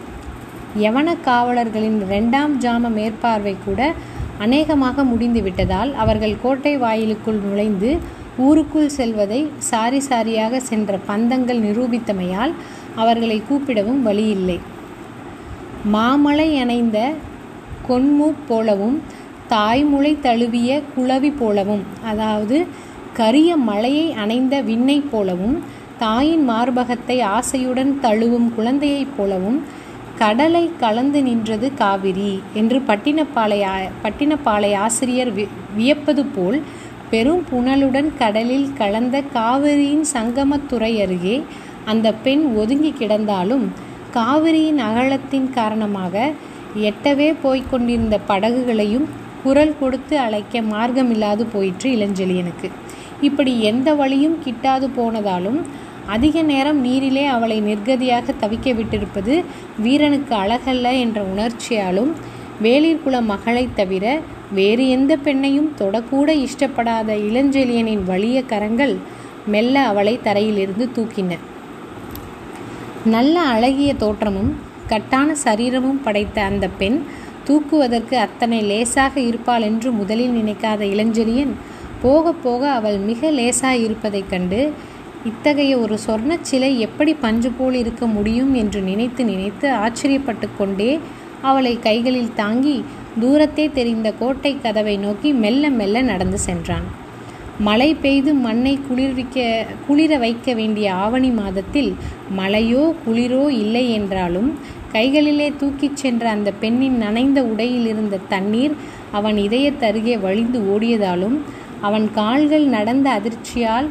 யவன 0.77 1.15
காவலர்களின் 1.25 2.05
இரண்டாம் 2.05 2.61
ஜாம 2.61 2.89
மேற்பார்வை 2.89 3.55
கூட 3.65 3.93
அநேகமாக 4.37 5.03
முடிந்து 5.03 5.41
விட்டதால் 5.41 5.95
அவர்கள் 5.95 6.35
கோட்டை 6.41 6.77
வாயிலுக்குள் 6.77 7.39
நுழைந்து 7.39 7.97
ஊருக்குள் 8.39 8.89
செல்வதை 8.89 9.39
சாரி 9.69 9.99
சாரியாக 10.09 10.59
சென்ற 10.59 10.99
பந்தங்கள் 11.07 11.59
நிரூபித்தமையால் 11.59 12.53
அவர்களை 12.95 13.37
கூப்பிடவும் 13.49 14.01
வழியில்லை. 14.01 14.57
மாமலை 15.91 16.49
அணைந்த 16.57 16.97
கொன்மூ 17.87 18.27
போலவும் 18.47 18.97
தாய்முளை 19.49 20.13
தழுவிய 20.21 20.71
குளவி 20.95 21.31
போலவும் 21.31 21.83
அதாவது 22.03 22.57
கரிய 23.13 23.51
மலையை 23.69 24.07
அணைந்த 24.13 24.55
விண்ணை 24.61 24.97
போலவும் 25.11 25.57
தாயின் 25.99 26.43
மார்பகத்தை 26.49 27.17
ஆசையுடன் 27.37 27.91
தழுவும் 28.01 28.49
குழந்தையைப் 28.55 29.15
போலவும் 29.17 29.59
கடலை 30.19 30.63
கலந்து 30.79 31.19
நின்றது 31.21 31.67
காவிரி 31.73 32.31
என்று 32.53 32.77
பட்டினப்பாளைய 32.87 33.65
பட்டினப்பாளைய 34.03 34.77
ஆசிரியர் 34.77 35.31
வியப்பது 35.75 36.23
போல் 36.35 36.57
பெரும் 37.09 37.45
புனலுடன் 37.51 38.17
கடலில் 38.17 38.73
கலந்த 38.73 39.23
காவிரியின் 39.33 40.05
சங்கமத்துறை 40.13 41.01
அருகே 41.01 41.43
அந்த 41.85 42.13
பெண் 42.13 42.53
ஒதுங்கி 42.55 42.93
கிடந்தாலும் 42.99 43.67
காவிரியின் 44.13 44.79
அகலத்தின் 44.79 45.49
காரணமாக 45.49 46.31
எட்டவே 46.77 47.35
போய்க் 47.41 47.69
கொண்டிருந்த 47.71 48.19
படகுகளையும் 48.27 49.07
குரல் 49.43 49.75
கொடுத்து 49.79 50.19
அழைக்க 50.19 50.61
மார்க்கமில்லாது 50.61 51.45
போயிற்று 51.53 51.91
இளஞ்செழியனுக்கு. 51.91 52.71
இப்படி 53.21 53.61
எந்த 53.61 53.93
வழியும் 53.93 54.37
கிட்டாது 54.43 54.89
போனதாலும் 54.97 55.61
அதிக 56.07 56.41
நேரம் 56.41 56.79
நீரிலே 56.79 57.25
அவளை 57.25 57.61
நிர்கதியாக 57.61 58.33
தவிக்க 58.41 58.73
விட்டிருப்பது 58.73 59.43
வீரனுக்கு 59.79 60.35
அழகல்ல 60.35 60.99
என்ற 60.99 61.25
உணர்ச்சியாலும் 61.35 62.11
வேளிர்குல 62.63 63.21
மகளைத் 63.21 63.75
தவிர 63.75 64.19
வேறு 64.53 64.89
எந்த 64.89 65.17
பெண்ணையும் 65.17 65.69
தொடக்கூட 65.77 66.47
இஷ்டப்படாத 66.47 67.15
இளஞ்செழியனின் 67.29 68.03
வலிய 68.03 68.43
கரங்கள் 68.43 68.97
மெல்ல 69.47 69.79
அவளை 69.79 70.19
தரையிலிருந்து 70.23 70.85
தூக்கின. 70.95 71.37
நல்ல 73.05 73.39
அழகிய 73.39 73.93
தோற்றமும் 73.93 74.51
கட்டான 74.89 75.31
சரீரமும் 75.43 76.01
படைத்த 76.03 76.41
அந்த 76.41 76.69
பெண் 76.77 76.99
தூக்குவதற்கு 77.47 78.13
அத்தனை 78.13 78.61
லேசாக 78.61 79.19
இருப்பாள் 79.19 79.61
என்று 79.61 79.91
முதலில் 79.91 80.35
நினைக்காத 80.35 80.81
இளஞ்செழியன் 80.85 81.53
போக 82.01 82.33
போக 82.33 82.71
அவள் 82.71 82.97
மிக 82.97 83.31
லேசாக 83.31 83.77
இருப்பதைக் 83.77 84.29
கண்டு 84.29 84.73
இத்தகைய 85.25 85.77
ஒரு 85.79 85.97
சொர்ண 86.07 86.37
சிலை 86.41 86.79
எப்படி 86.79 87.13
பஞ்சு 87.13 87.49
போல் 87.51 87.73
இருக்க 87.73 88.05
முடியும் 88.07 88.53
என்று 88.53 88.81
நினைத்து 88.81 89.25
நினைத்து 89.25 89.67
ஆச்சரியப்பட்டு 89.69 90.47
கொண்டே 90.57 90.99
அவளை 91.41 91.79
கைகளில் 91.79 92.33
தாங்கி 92.33 92.77
தூரத்தே 93.21 93.71
தெரிந்த 93.71 94.13
கோட்டை 94.13 94.57
கதவை 94.61 94.97
நோக்கி 94.97 95.31
மெல்ல 95.33 95.69
மெல்ல 95.69 96.01
நடந்து 96.01 96.39
சென்றான். 96.39 96.83
மழை 97.59 97.95
பெய்து 97.95 98.33
மண்ணை 98.33 98.79
குளிர்விக்க 98.87 99.65
குளிர 99.87 100.17
வைக்க 100.17 100.53
வேண்டிய 100.53 100.93
ஆவணி 100.93 101.29
மாதத்தில் 101.29 101.95
மழையோ 102.37 102.93
குளிரோ 103.07 103.49
இல்லை 103.49 103.91
என்றாலும் 103.93 104.53
கைகளிலே 104.91 105.53
தூக்கிச் 105.59 105.95
சென்ற 105.95 106.29
அந்த 106.29 106.51
பெண்ணின் 106.51 106.97
நனைந்த 106.97 107.43
உடையில் 107.43 107.87
இருந்த 107.87 108.19
தண்ணீர் 108.29 108.75
அவன் 109.11 109.35
இதயத்தருகே 109.35 110.19
வழிந்து 110.19 110.59
ஓடியதாலும் 110.59 111.37
அவன் 111.81 112.11
கால்கள் 112.11 112.65
நடந்த 112.65 113.21
அதிர்ச்சியால் 113.21 113.87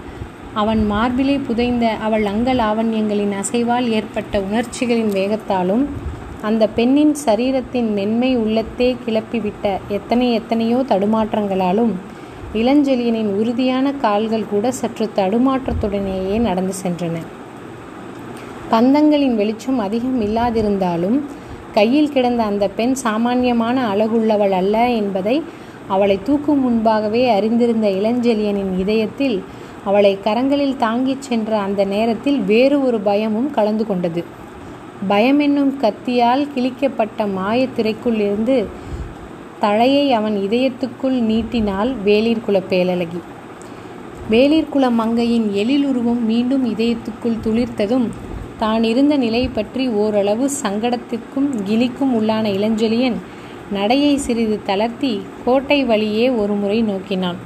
அவன் 0.55 0.93
மார்பிலே 0.93 1.41
புதைந்த 1.47 1.89
அவள் 1.89 2.25
அங்கல் 2.25 2.59
ஆவண்யங்களின் 2.59 3.35
அசைவால் 3.41 3.89
ஏற்பட்ட 3.89 4.41
உணர்ச்சிகளின் 4.41 5.11
வேகத்தாலும் 5.11 5.85
அந்த 6.43 6.69
பெண்ணின் 6.69 7.17
சரீரத்தின் 7.27 7.93
மென்மை 7.93 8.37
உள்ளத்தே 8.37 8.97
கிளப்பிவிட்ட 9.07 9.79
எத்தனை 9.89 10.33
எத்தனையோ 10.33 10.77
தடுமாற்றங்களாலும் 10.77 11.93
இளஞ்செழியனின் 12.55 13.31
உறுதியான 13.35 13.93
கால்கள் 13.93 14.47
கூட 14.51 14.73
சற்று 14.73 15.11
தடுமாற்றத்துடனேயே 15.17 16.39
நடந்து 16.41 16.75
சென்றன. 16.85 17.17
பந்தங்களின் 18.71 19.35
வெளிச்சம் 19.35 19.79
அதிகம் 19.79 20.21
இல்லாதிருந்தாலும் 20.21 21.21
கையில் 21.73 22.13
கிடந்த 22.13 22.45
அந்த 22.45 22.69
பெண் 22.69 22.95
சாமானியமான 22.95 23.95
அழகுள்ளவள் 23.95 24.51
அல்ல 24.51 24.89
என்பதை 24.89 25.43
அவளை 25.89 26.19
தூக்கும் 26.23 26.61
முன்பாகவே 26.61 27.29
அறிந்திருந்த 27.29 27.89
இளஞ்செழியனின் 27.89 28.79
இதயத்தில் 28.79 29.45
அவளை 29.85 30.19
கரங்களில் 30.25 30.77
தாங்கிச் 30.77 31.23
சென்ற 31.23 31.59
அந்த 31.59 31.85
நேரத்தில் 31.85 32.41
வேறு 32.41 32.85
ஒரு 32.85 33.01
பயமும் 33.01 33.51
கலந்து 33.51 33.87
கொண்டது. 33.87 34.25
பயம் 35.07 35.39
என்னும் 35.39 35.79
கத்தியால் 35.81 36.49
கிழிக்கப்பட்ட 36.55 37.19
மாயத்திரைக்குள் 37.19 38.15
இருந்து 38.15 38.67
தழையை 39.61 40.11
அவன் 40.11 40.37
இதயத்துக்குள் 40.37 41.19
நீட்டினாள் 41.21 41.95
வேளிர்குல 42.05 42.63
பேலழகி 42.71 43.21
வேளிர்குல 44.31 44.91
மங்கையின் 44.91 45.53
எழிலுருவம் 45.53 46.25
மீண்டும் 46.25 46.67
இதயத்துக்குள் 46.67 47.39
துளிர்த்ததும் 47.45 48.09
தான் 48.59 48.83
இருந்த 48.83 49.17
நிலை 49.17 49.49
பற்றி 49.49 49.89
ஓரளவு 49.89 50.51
சங்கடத்திற்கும் 50.63 51.49
கிலிக்கும் 51.67 52.15
உள்ளான 52.21 52.49
இளஞ்செழியன் 52.51 53.17
நடையை 53.71 54.17
சிறிது 54.17 54.61
தளர்த்தி 54.67 55.21
கோட்டை 55.45 55.85
வழியே 55.85 56.31
ஒருமுறை 56.31 56.83
நோக்கினான். 56.83 57.37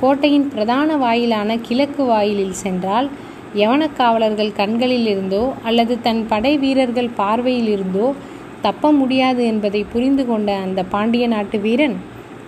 கோட்டையின் 0.00 0.48
பிரதான 0.48 0.96
வாயிலான 0.96 1.58
கிழக்கு 1.58 2.04
வாயிலில் 2.04 2.52
சென்றால் 2.52 3.10
யவனக்காவலர்கள் 3.58 4.56
கண்களில் 4.56 5.06
இருந்தோ 5.06 5.44
அல்லது 5.62 5.94
தன் 6.00 6.22
படை 6.26 6.52
வீரர்கள் 6.56 7.10
பார்வையில் 7.16 7.70
இருந்தோ 7.70 8.06
தப்ப 8.62 8.90
முடியாது 8.92 9.42
என்பதை 9.44 9.80
புரிந்து 9.84 10.24
கொண்ட 10.26 10.50
அந்த 10.58 10.80
பாண்டிய 10.84 11.24
நாட்டு 11.26 11.58
வீரன் 11.58 11.96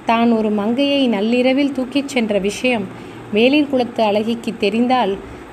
தான் 0.07 0.31
ஒரு 0.33 0.51
மங்கையை 0.51 1.03
நள்ளிரவில் 1.07 1.75
தூக்கிச் 1.75 2.09
சென்ற 2.09 2.35
விஷயம் 2.39 2.87
வேளிர் 3.35 3.71
குலத்து 3.71 4.03
அழகிக்கு 4.03 4.53
தெரிந்தால் 4.57 5.13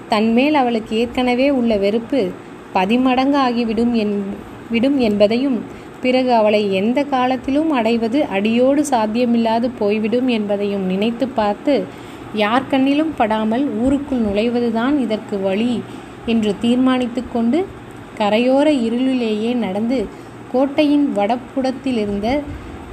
தன்மேல் 0.10 0.56
அவளுக்கு 0.56 0.94
ஏற்கனவே 0.96 1.48
உள்ள 1.50 1.76
வெறுப்பு 1.78 2.22
பதிமடங்கு 2.74 3.38
ஆகிவிடும் 3.38 3.94
என் 3.96 4.16
விடும் 4.72 4.98
என்பதையும் 5.00 5.58
பிறகு 6.02 6.32
அவளை 6.34 6.62
எந்த 6.74 7.00
காலத்திலும் 7.06 7.72
அடைவது 7.72 8.20
அடியோடு 8.30 8.82
சாத்தியமில்லாது 8.92 9.68
போய்விடும் 9.80 10.28
என்பதையும் 10.28 10.86
நினைத்து 10.86 11.26
பார்த்து 11.36 11.76
யார் 12.36 12.70
கண்ணிலும் 12.72 13.14
படாமல் 13.18 13.66
ஊருக்குள் 13.70 14.22
நுழைவதுதான் 14.22 15.00
இதற்கு 15.00 15.40
வழி 15.40 15.82
என்று 16.26 16.56
தீர்மானித்து 16.62 17.24
கொண்டு 17.34 17.66
கரையோர 18.18 18.68
இருளிலேயே 18.88 19.56
நடந்து 19.56 20.08
கோட்டையின் 20.52 21.06
வடப்புடத்திலிருந்த 21.16 22.28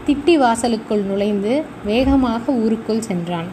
திட்டி 0.06 0.34
வாசலுக்குள் 0.38 1.02
நுழைந்து 1.02 1.62
வேகமாக 1.84 2.52
ஊருக்குள் 2.52 3.00
சென்றான். 3.00 3.48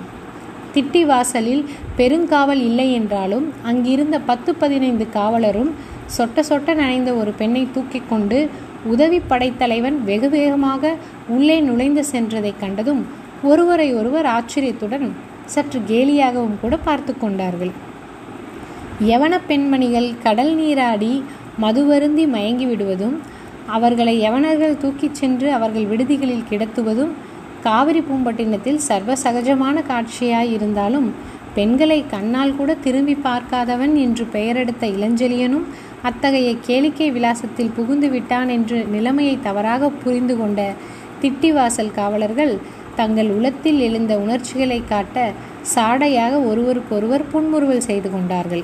திட்டி 0.74 1.05
வாசலில் 1.05 1.65
பெருங்காவல் 1.98 2.62
இல்லை 2.63 2.93
என்றாலும் 2.93 3.46
அங்கிருந்த 3.63 4.19
பத்து 4.19 4.55
பதினைந்து 4.55 5.08
காவலரும் 5.13 5.72
சொட்ட 6.17 6.43
சொட்ட 6.50 6.74
நனைந்த 6.74 7.13
ஒரு 7.13 7.31
பெண்ணை 7.31 7.67
தூக்கி 7.72 8.01
கொண்டு 8.10 8.39
உதவி 8.86 9.19
படைத்தலைவன் 9.27 10.03
வெகு 10.03 10.29
வேகமாக 10.29 10.93
உள்ளே 11.27 11.62
நுழைந்து 11.62 12.03
சென்றதைக் 12.12 12.60
கண்டதும் 12.60 13.01
ஒருவரை 13.43 13.93
ஒருவர் 13.93 14.25
ஆச்சரியத்துடன் 14.25 15.08
சற்று 15.53 15.79
கேலியாகவும் 15.91 16.60
கூட 16.62 16.75
பார்த்து 16.77 17.12
கொண்டார்கள். 17.18 17.74
யவன 19.10 19.34
பெண்மணிகள் 19.48 20.10
கடல் 20.24 20.53
நீராடி 20.56 21.13
மதுவருந்தி 21.62 22.25
மயங்கி 22.36 22.65
விடுவதும் 22.65 23.18
அவர்களை 23.75 24.13
யவனர்கள் 24.25 24.79
தூக்கிச் 24.84 25.18
சென்று 25.20 25.48
அவர்கள் 25.53 25.89
விடுதிகளில் 25.91 26.48
கிடத்துவதும் 26.50 27.12
காவிரி 27.63 28.01
பூம்பட்டினத்தில் 28.01 28.79
சர்வ 28.88 29.13
சகஜமான 29.24 29.77
காட்சியாய் 29.89 30.51
இருந்தாலும் 30.58 31.08
பெண்களை 31.56 32.00
கண்ணால் 32.10 32.56
கூட 32.56 32.72
திரும்பி 32.86 33.15
பார்க்காதவன் 33.24 33.96
என்று 33.96 34.25
பெயரெடுத்த 34.34 34.84
இளஞ்செழியனும் 34.96 35.65
அத்தகைய 36.01 36.50
கேளிக்கை 36.68 37.08
விலாசத்தில் 37.12 37.74
புகுந்து 37.75 38.10
விட்டான் 38.10 38.50
என்று 38.50 38.77
நிலைமையை 38.88 39.36
தவறாக 39.44 39.89
புரிந்து 40.03 40.36
கொண்ட 40.38 40.60
திட்டிவாசல் 41.22 41.96
காவலர்கள் 41.96 42.53
தங்கள் 43.00 43.29
உளத்தில் 43.29 43.79
எழுந்த 43.79 44.13
உணர்ச்சிகளை 44.20 44.79
காட்ட 44.88 45.18
சாடையாக 45.74 46.34
ஒருவருக்கொருவர் 46.41 47.25
புன்முறுவல் 47.32 47.82
செய்து 47.82 48.10
கொண்டார்கள். 48.12 48.63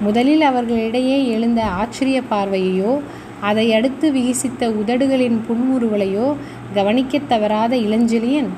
முதலில் 0.00 0.42
அவர்களிடையே 0.42 1.18
எழுந்த 1.28 1.60
ஆச்சரிய 1.80 2.18
பார்வையையோ 2.30 2.92
அதை 3.40 3.66
அடுத்து 3.72 4.06
விகிசித்த 4.12 4.68
உதடுகளின் 4.80 5.38
புன்முறுவலையோ 5.48 6.26
கவனிக்கத் 6.74 7.28
தவறாத 7.28 7.76
இளஞ்செழியன் 7.76 8.50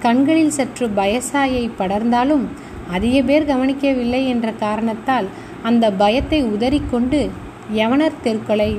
கண்களில் 0.00 0.50
சற்று 0.50 0.86
பயசாயை 0.96 1.64
படர்ந்தாலும் 1.78 2.44
அதிக 2.90 3.16
பேர் 3.22 3.44
கவனிக்கவில்லை 3.44 4.22
என்ற 4.28 4.48
காரணத்தால் 4.58 5.28
அந்த 5.62 5.84
பயத்தை 5.92 6.40
உதறிக்கொண்டு 6.54 7.20
யவனர் 7.76 8.20
தெருக்களை 8.22 8.70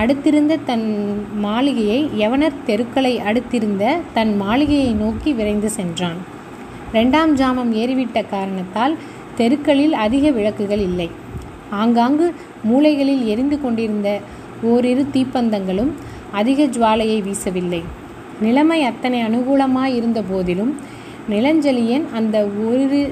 அடுத்திருந்த 0.00 0.58
தன் 0.64 0.86
மாளிகையை 1.38 2.10
யவனர் 2.18 2.58
தெருக்களை 2.66 3.18
அடுத்திருந்த 3.18 3.96
தன் 4.14 4.36
மாளிகையை 4.36 4.92
நோக்கி 4.92 5.32
விரைந்து 5.32 5.70
சென்றான். 5.70 6.16
ரெண்டாம் 6.92 7.32
ஜாமம் 7.32 7.72
ஏறிவிட்ட 7.72 8.28
காரணத்தால் 8.28 8.96
தெருக்களில் 9.36 9.92
அதிக 9.92 10.30
விளக்குகள் 10.30 10.78
இல்லை. 10.78 11.10
ஆங்காங்கு 11.70 12.34
மூளைகளில் 12.70 13.22
எரிந்து 13.24 13.60
கொண்டிருந்த 13.60 14.20
ஓரிரு 14.62 15.06
தீப்பந்தங்களும் 15.12 15.92
அதிக 16.32 16.64
ஜுவாலையை 16.64 17.18
வீசவில்லை. 17.28 17.82
நிலைமை 18.40 18.82
அத்தனை 18.84 19.22
அனுகூலமாய் 19.22 19.94
இருந்த 19.94 20.22
போதிலும் 20.22 20.76
நிலஞ்சலியன் 21.30 22.06
அந்த 22.12 22.36
ஓரிரு 22.66 23.02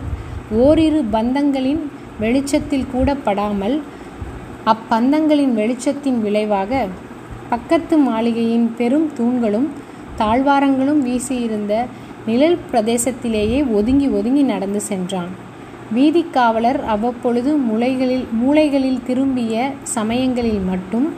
ஓரிரு 0.51 1.05
பந்தங்களின் 1.13 1.83
வெளிச்சத்தில் 2.21 2.91
கூட 2.93 3.15
படாமல் 3.15 3.77
அப்பந்தங்களின் 4.67 5.55
வெளிச்சத்தின் 5.57 6.21
விளைவாக 6.21 6.87
பக்கத்து 7.49 7.99
மாளிகையின் 7.99 8.75
பெரும் 8.77 9.11
தூண்களும் 9.19 9.69
தாழ்வாரங்களும் 10.19 11.01
வீசியிருந்த 11.05 11.87
நிழல் 12.27 12.59
பிரதேசத்திலேயே 12.73 13.73
ஒதுங்கி 13.73 14.09
ஒதுங்கி 14.09 14.43
நடந்து 14.43 14.81
சென்றான். 14.81 15.29
வீதி 15.93 16.27
காவலர் 16.31 16.85
அவ்வப்பொழுது 16.85 17.57
முளைகளில் 17.57 18.27
மூளைகளில் 18.45 19.03
திரும்பிய 19.07 19.71
சமயங்களில் 19.83 20.61
மட்டும் 20.61 21.13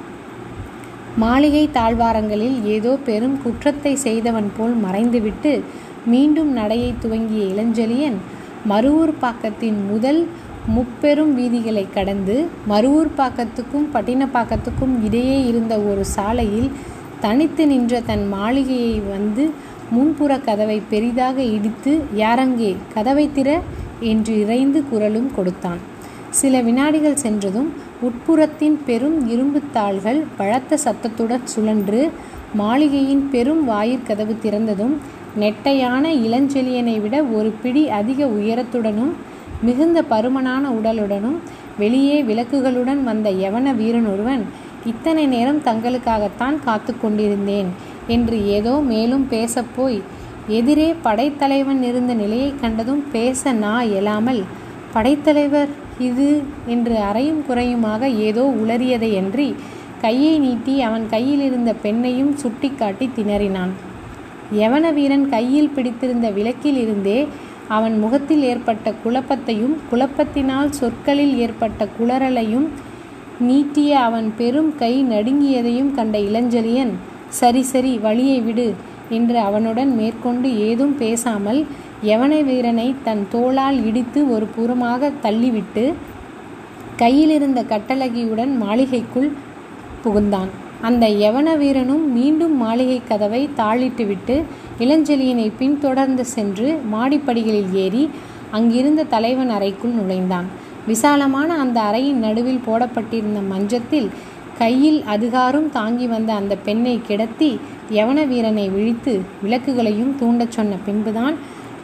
மாளிகை 1.16 1.68
தாழ்வாரங்களில் 1.72 2.64
ஏதோ 2.64 2.98
பெரும் 3.04 3.42
குற்றத்தை 3.42 3.94
செய்தவன் 3.94 4.50
போல் 4.56 4.72
மறைந்துவிட்டு 4.72 5.62
மீண்டும் 6.06 6.52
நடையை 6.52 6.94
துவங்கிய 7.00 7.44
இளஞ்செழியன் 7.44 8.16
மருவூர் 8.68 9.12
பாக்கத்தின் 9.20 9.86
முதல் 9.90 10.26
முப்பெரும் 10.66 11.38
வீதிகளை 11.38 11.86
கடந்து 11.94 12.48
மருவூர் 12.68 13.10
பாக்கத்துக்கும் 13.16 13.86
பட்டினப்பாக்கத்துக்கும் 13.92 15.04
இடையே 15.04 15.44
இருந்த 15.44 15.78
ஒரு 15.78 16.04
சாலையில் 16.04 16.70
தனித்து 17.20 17.66
நின்ற 17.66 18.00
தன் 18.00 18.28
மாளிகையை 18.28 19.00
வந்து 19.00 19.50
முன்புற 19.90 20.38
கதவை 20.38 20.82
பெரிதாக 20.90 21.42
இடித்து 21.42 22.02
யாரங்கே 22.16 22.76
கதவை 22.94 23.30
திற 23.34 23.60
என்று 24.00 24.40
இறைந்து 24.40 24.84
குரலும் 24.90 25.30
கொடுத்தான். 25.34 25.78
சில 26.30 26.60
வினாடிகள் 26.60 27.14
சென்றதும் 27.14 27.72
உட்புறத்தின் 28.02 28.78
பெரும் 28.86 29.28
இரும்புத் 29.28 29.72
தாள்கள் 29.72 30.24
பழத்த 30.36 30.76
சத்தத்துடன் 30.76 31.46
சுழன்று 31.46 32.10
மாளிகையின் 32.54 33.30
பெரும் 33.30 33.68
வாயிற்கதவு 33.68 34.36
திறந்ததும் 34.42 34.94
நெட்டையான 35.38 36.12
இளஞ்செழியனை 36.12 37.00
விட 37.00 37.22
ஒரு 37.22 37.52
பிடி 37.62 37.88
அதிக 37.88 38.26
உயரத்துடனும் 38.26 39.12
மிகுந்த 39.62 40.04
பருமனான 40.10 40.64
உடலுடனும் 40.78 41.38
வெளியே 41.78 42.22
விளக்குகளுடன் 42.22 43.02
வந்த 43.04 43.30
யவன 43.30 43.74
வீரன் 43.76 44.06
ஒருவன் 44.06 44.42
இத்தனை 44.86 45.26
நேரம் 45.26 45.60
தங்களுக்காகத்தான் 45.60 46.56
காத்து 46.64 46.94
கொண்டிருந்தேன் 47.00 47.68
என்று 48.06 48.46
ஏதோ 48.46 48.74
மேலும் 48.90 49.26
பேசப்போய் 49.30 50.00
எதிரே 50.48 50.94
படைத்தலைவன் 51.02 51.82
இருந்த 51.82 52.14
நிலையை 52.14 52.54
கண்டதும் 52.60 53.04
பேச 53.12 53.52
நா 53.52 53.82
இயலாமல் 53.82 54.42
படைத்தலைவர் 54.92 55.70
இது? 55.98 56.30
என்று 56.66 56.96
அறையும் 56.96 57.44
குறையுமாக 57.48 58.06
ஏதோ 58.20 58.52
உளறியதையன்றி 58.64 59.48
கையை 60.00 60.38
நீட்டி 60.38 60.80
அவன் 60.80 61.06
கையில் 61.10 61.40
இருந்த 61.40 61.74
பெண்ணையும் 61.82 62.34
சுட்டிக்காட்டி 62.34 63.10
திணறினான். 63.16 63.72
யவன 64.54 64.92
வீரன் 64.92 65.28
கையில் 65.28 65.70
பிடித்திருந்த 65.70 66.30
விளக்கில் 66.30 66.76
இருந்தே 66.76 67.18
அவன் 67.68 67.98
முகத்தில் 67.98 68.42
ஏற்பட்ட 68.42 68.94
குழப்பத்தையும் 69.04 69.76
குழப்பத்தினால் 69.90 70.70
சொற்களில் 70.70 71.38
ஏற்பட்ட 71.38 71.88
குளறலையும் 71.98 72.68
நீட்டிய 73.40 74.00
அவன் 74.00 74.34
பெரும் 74.36 74.76
கை 74.76 75.04
நடுங்கியதையும் 75.04 75.94
கண்ட 75.94 76.18
இளஞ்செழியன் 76.18 76.90
சரி 77.28 77.62
சரி 77.62 77.98
வழியை 77.98 78.40
விடு 78.40 78.74
என்று 79.10 79.38
அவனுடன் 79.38 79.96
மேற்கொண்டு 79.96 80.58
ஏதும் 80.58 80.96
பேசாமல் 80.96 81.66
யவன 82.02 82.42
வீரனை 82.42 82.94
தன் 83.04 83.26
தோளால் 83.32 83.86
இடித்து 83.86 84.28
ஒரு 84.28 84.46
புறமாக 84.56 85.10
தள்ளிவிட்டு 85.22 85.94
கையிலிருந்த 86.96 87.62
கட்டழகியுடன் 87.62 88.56
மாளிகைக்குள் 88.56 89.32
புகுந்தான். 90.04 90.61
அந்த 90.86 91.04
யவன 91.24 91.48
வீரனும் 91.62 92.04
மீண்டும் 92.16 92.54
மாளிகை 92.62 92.98
கதவை 93.10 93.42
தாளிட்டுவிட்டு 93.60 94.36
இளஞ்செழியனை 94.84 95.46
பின்தொடர்ந்து 95.60 96.24
சென்று 96.34 96.68
மாடிப்படிகளில் 96.94 97.72
ஏறி 97.84 98.04
அங்கிருந்த 98.58 99.02
தலைவன் 99.14 99.52
அறைக்குள் 99.56 99.96
நுழைந்தான். 99.98 100.48
விசாலமான 100.86 101.48
அந்த 101.64 101.78
அறையின் 101.88 102.22
நடுவில் 102.24 102.64
போடப்பட்டிருந்த 102.66 103.40
மஞ்சத்தில் 103.52 104.08
கையில் 104.58 104.98
அதிகாரம் 105.14 105.68
தாங்கி 105.70 106.06
வந்த 106.06 106.30
அந்த 106.40 106.54
பெண்ணை 106.66 106.96
கிடத்தி 107.08 107.50
யவன 107.98 108.26
வீரனை 108.26 108.66
விழித்து 108.68 109.14
விளக்குகளையும் 109.44 110.12
தூண்டச் 110.20 110.56
சொன்ன 110.56 110.76
பின்புதான் 110.86 111.36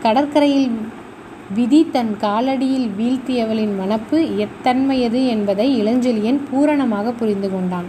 கடற்கரையில் 0.02 0.68
விதி 1.54 1.80
தன் 1.94 2.12
காலடியில் 2.20 2.88
வீழ்த்தியவளின் 2.98 3.74
மனப்பு 3.80 4.18
எத்தன்மையது 4.44 5.22
என்பதை 5.26 5.68
இளஞ்செழியன் 5.82 6.40
பூரணமாக 6.50 7.12
புரிந்து 7.12 7.50
கொண்டான். 7.50 7.88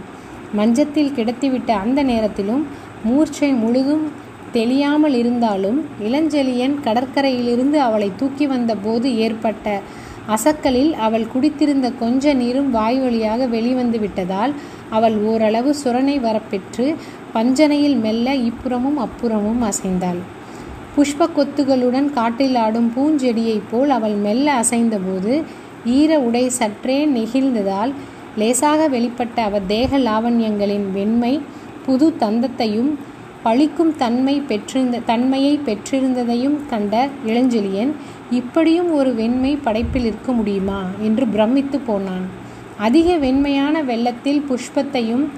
மஞ்சத்தில் 0.54 1.14
கிடத்திவிட்ட 1.16 1.70
அந்த 1.70 2.02
நேரத்திலும் 2.02 2.66
மூர்ச்சை 3.04 3.52
முழுதும் 3.52 4.04
தெளியாமல் 4.52 5.14
இருந்தாலும் 5.14 5.84
இளஞ்செழியன் 6.02 6.76
கடற்கரையிலிருந்து 6.84 7.78
அவளை 7.78 8.12
தூக்கி 8.16 8.46
வந்த 8.46 8.74
போது 8.76 9.16
ஏற்பட்ட 9.16 9.80
அசக்கலில் 10.28 10.92
அவள் 10.92 11.26
குடித்திருந்த 11.34 11.92
கொஞ்ச 11.98 12.34
நீரும் 12.34 12.70
வாய் 12.70 12.98
வழியாக 12.98 13.46
வெளிவந்து 13.46 13.98
விட்டதால் 13.98 14.52
அவள் 14.90 15.16
ஓரளவு 15.18 15.74
சுரணை 15.84 16.16
வரப்பெற்று 16.20 16.96
பஞ்சனையில் 17.34 17.98
மெல்ல 18.00 18.34
இப்புறமும் 18.34 18.98
அப்புறமும் 18.98 19.62
அசைந்தாள். 19.62 20.20
புஷ்ப 20.96 21.28
கொத்துகளுடன் 21.36 22.10
காட்டில் 22.10 22.54
ஆடும் 22.54 22.92
பூஞ்செடியைப் 22.96 23.68
போல் 23.70 23.90
அவள் 23.90 24.14
மெல்ல 24.14 24.60
அசைந்தபோது 24.60 25.42
ஈர 25.84 26.18
உடை 26.18 26.48
சற்றே 26.48 27.06
நெகிழ்ந்ததால் 27.06 27.92
லேசாக 28.36 28.88
வெளிப்பட்ட 28.88 29.40
அவ 29.40 29.60
தேக 29.60 29.98
லாவண்யங்களின் 29.98 30.92
வெண்மை 30.92 31.40
புது 31.86 32.14
தந்தத்தையும் 32.18 32.94
பழிக்கும் 33.44 33.96
தன்மை 33.96 34.40
பெற்றிருந்த 34.40 34.98
தன்மையை 34.98 35.60
பெற்றிருந்ததையும் 35.66 36.66
கண்ட 36.68 37.08
இளஞ்செழியன் 37.26 37.92
இப்படியும் 38.30 38.92
ஒரு 38.92 39.14
வெண்மை 39.14 39.56
படைப்பில் 39.56 40.04
இருக்க 40.04 40.32
முடியுமா? 40.32 40.86
என்று 41.00 41.26
பிரமித்து 41.26 41.80
போனான். 41.80 42.26
அதிக 42.78 43.16
வெண்மையான 43.16 43.82
வெள்ளத்தில் 43.82 44.44
புஷ்பத்தையும் 44.48 45.28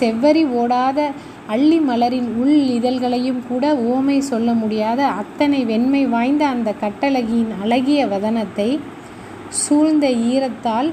செவ்வரி 0.00 0.46
ஓடாத 0.46 1.10
அள்ளி 1.46 1.78
மலரின் 1.78 2.28
உள் 2.36 2.56
இதழ்களையும் 2.56 3.42
கூட 3.48 3.74
ஓமை 3.74 4.18
சொல்ல 4.18 4.52
முடியாத 4.52 5.06
அத்தனை 5.06 5.64
வெண்மை 5.64 6.06
வாய்ந்த 6.06 6.46
அந்த 6.46 6.74
கட்டழகியின் 6.80 7.62
அழகிய 7.62 8.06
வதனத்தை 8.06 8.80
சூழ்ந்த 9.48 10.08
ஈரத்தால் 10.10 10.92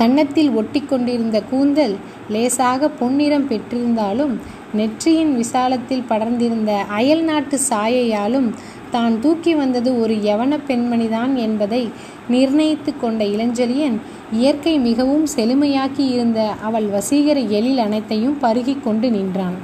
கன்னத்தில் 0.00 0.50
ஒட்டி 0.50 0.80
கொண்டிருந்த 0.82 1.38
கூந்தல் 1.50 1.94
லேசாக 2.28 2.88
பொன்னிறம் 2.90 3.46
பெற்றிருந்தாலும் 3.48 4.34
நெற்றியின் 4.74 5.32
விசாலத்தில் 5.34 6.08
படர்ந்திருந்த 6.08 6.72
அயல் 6.88 7.24
நாட்டு 7.24 7.56
சாயையாலும் 7.70 8.48
தான் 8.90 9.20
தூக்கி 9.20 9.52
வந்தது 9.54 9.90
ஒரு 10.00 10.14
யவன 10.22 10.52
பெண்மணிதான் 10.68 11.34
என்பதை 11.36 11.82
நிர்ணயித்து 12.28 12.92
கொண்ட 12.96 13.24
இளஞ்செழியன் 13.24 13.98
இயற்கை 14.32 14.74
மிகவும் 14.78 15.26
செழுமையாக்கி 15.36 16.06
இருந்த 16.10 16.40
அவள் 16.62 16.88
வசீகர 16.88 17.40
எழில் 17.58 17.78
அனைத்தையும் 17.78 18.40
பருகி 18.42 18.76
கொண்டு 18.80 19.10
நின்றான். 19.10 19.58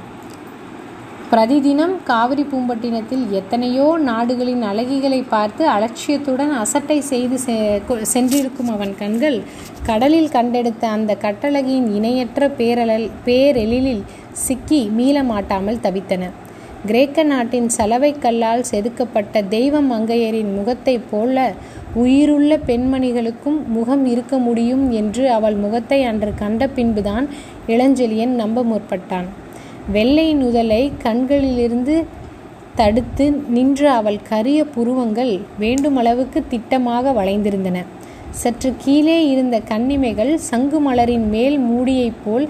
பிரதிதினம் 1.31 1.93
காவிரி 2.09 2.43
பூம்பட்டினத்தில் 2.43 3.23
எத்தனையோ 3.29 3.85
நாடுகளின் 4.09 4.61
அழகிகளை 4.61 5.19
பார்த்து 5.29 5.63
அலட்சியத்துடன் 5.69 6.53
அசட்டை 6.59 6.97
செய்து 7.09 7.37
சென்றிருக்கும் 8.13 8.69
அவன் 8.75 8.93
கண்கள் 8.99 9.37
கடலில் 9.85 10.29
கண்டெடுத்த 10.29 10.83
அந்த 10.87 11.17
கட்டழகியின் 11.21 11.89
இணையற்ற 11.95 12.49
பேரழல் 12.59 13.07
பேரெழிலில் 13.25 14.03
சிக்கி 14.45 14.81
மீள 14.97 15.23
மாட்டாமல் 15.31 15.81
தவித்தன. 15.85 16.29
கிரேக்க 16.85 17.23
நாட்டின் 17.23 17.67
சலவை 17.77 18.11
கல்லால் 18.19 18.63
செதுக்கப்பட்ட 18.71 19.41
தெய்வ 19.55 19.81
மங்கையரின் 19.81 20.53
முகத்தைப் 20.57 21.07
போல 21.11 21.37
உயிருள்ள 22.03 22.59
பெண்மணிகளுக்கும் 22.69 23.59
முகம் 23.77 24.05
இருக்க 24.05 24.37
முடியும் 24.37 24.85
என்று 24.91 25.25
அவள் 25.31 25.57
முகத்தை 25.65 25.99
அன்று 26.03 26.31
கண்ட 26.43 26.69
பின்புதான் 26.77 27.27
இளஞ்செழியன் 27.67 28.33
நம்ப 28.41 28.65
முற்பட்டான். 28.71 29.27
வெள்ளை 29.91 30.35
நுதலை 30.35 30.91
கண்களிலிருந்து 31.03 31.95
தடுத்து 32.75 33.25
நின்ற 33.47 33.81
அவள் 33.91 34.17
கரிய 34.29 34.59
புருவங்கள் 34.65 35.31
வேண்டுமளவுக்கு 35.59 36.39
திட்டமாக 36.51 37.13
வளைந்திருந்தன. 37.19 37.77
சற்று 38.31 38.69
கீழே 38.77 39.29
இருந்த 39.29 39.59
கண்ணிமைகள் 39.59 40.33
சங்கு 40.49 40.79
மலரின் 40.87 41.27
மேல் 41.29 41.57
மூடியைப் 41.59 42.19
போல் 42.25 42.47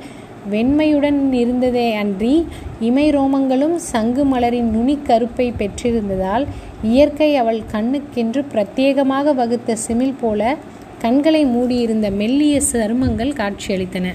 வெண்மையுடன் 0.51 1.19
இருந்ததே 1.33 1.95
அன்றி 1.95 2.33
இமை 2.79 3.05
ரோமங்களும் 3.09 3.75
சங்கு 3.75 4.25
மலரின் 4.25 4.69
நுனிக்கருப்பை 4.75 5.47
பெற்றிருந்ததால் 5.57 6.45
இயற்கை 6.83 7.35
அவள் 7.35 7.61
கண்ணுக்கென்று 7.71 8.43
பிரத்யேகமாக 8.53 9.33
வகுத்த 9.35 9.77
சிமிழ் 9.87 10.19
போல 10.21 10.57
கண்களை 10.99 11.45
மூடியிருந்த 11.45 12.09
மெல்லிய 12.11 12.61
சருமங்கள் 12.71 13.33
காட்சியளித்தன. 13.33 14.07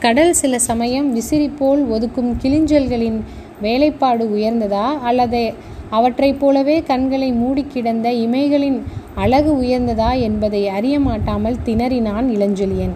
கடல் 0.00 0.32
சில 0.32 0.58
சமயம் 0.58 1.08
விசிறி 1.12 1.48
போல் 1.48 1.82
ஒதுக்கும் 1.86 2.30
கிளிஞ்சல்களின் 2.42 3.18
வேலைப்பாடு 3.60 4.24
உயர்ந்ததா? 4.36 4.86
அல்லது 5.00 5.42
அவற்றைப் 5.90 6.38
போலவே 6.40 6.76
கண்களை 6.82 7.32
மூடி 7.32 7.62
கிடந்த 7.64 8.08
இமைகளின் 8.24 8.78
அழகு 9.14 9.52
உயர்ந்ததா 9.62 10.10
என்பதை 10.20 10.62
அறிய 10.68 10.96
மாட்டாமல் 11.00 11.58
திணறினான் 11.64 12.28
இளஞ்செழியன். 12.36 12.94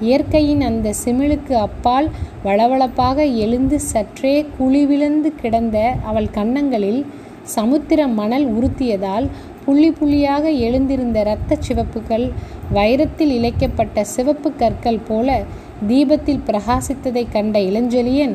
இயற்கையின் 0.00 0.60
அந்த 0.60 0.88
சிமிழுக்கு 1.04 1.54
அப்பால் 1.58 2.08
வளவளப்பாக 2.44 3.18
எழுந்து 3.44 3.80
சற்றே 3.90 4.34
குழிவிழந்து 4.58 5.30
கிடந்த 5.40 5.76
அவள் 6.04 6.30
கன்னங்களில் 6.30 7.00
சமுத்திர 7.56 8.00
மணல் 8.18 8.46
உறுத்தியதால் 8.48 9.26
புள்ளி 9.64 9.90
புள்ளியாக 9.90 10.44
எழுந்திருந்த 10.58 11.18
இரத்த 11.20 11.56
சிவப்புகள் 11.60 12.26
வைரத்தில் 12.74 13.32
இழைக்கப்பட்ட 13.38 14.04
சிவப்பு 14.14 14.48
கற்கள் 14.54 15.06
போல 15.08 15.28
தீபத்தில் 15.86 16.40
பிரகாசித்ததை 16.46 17.26
கண்ட 17.30 17.58
இளஞ்செழியன் 17.58 18.34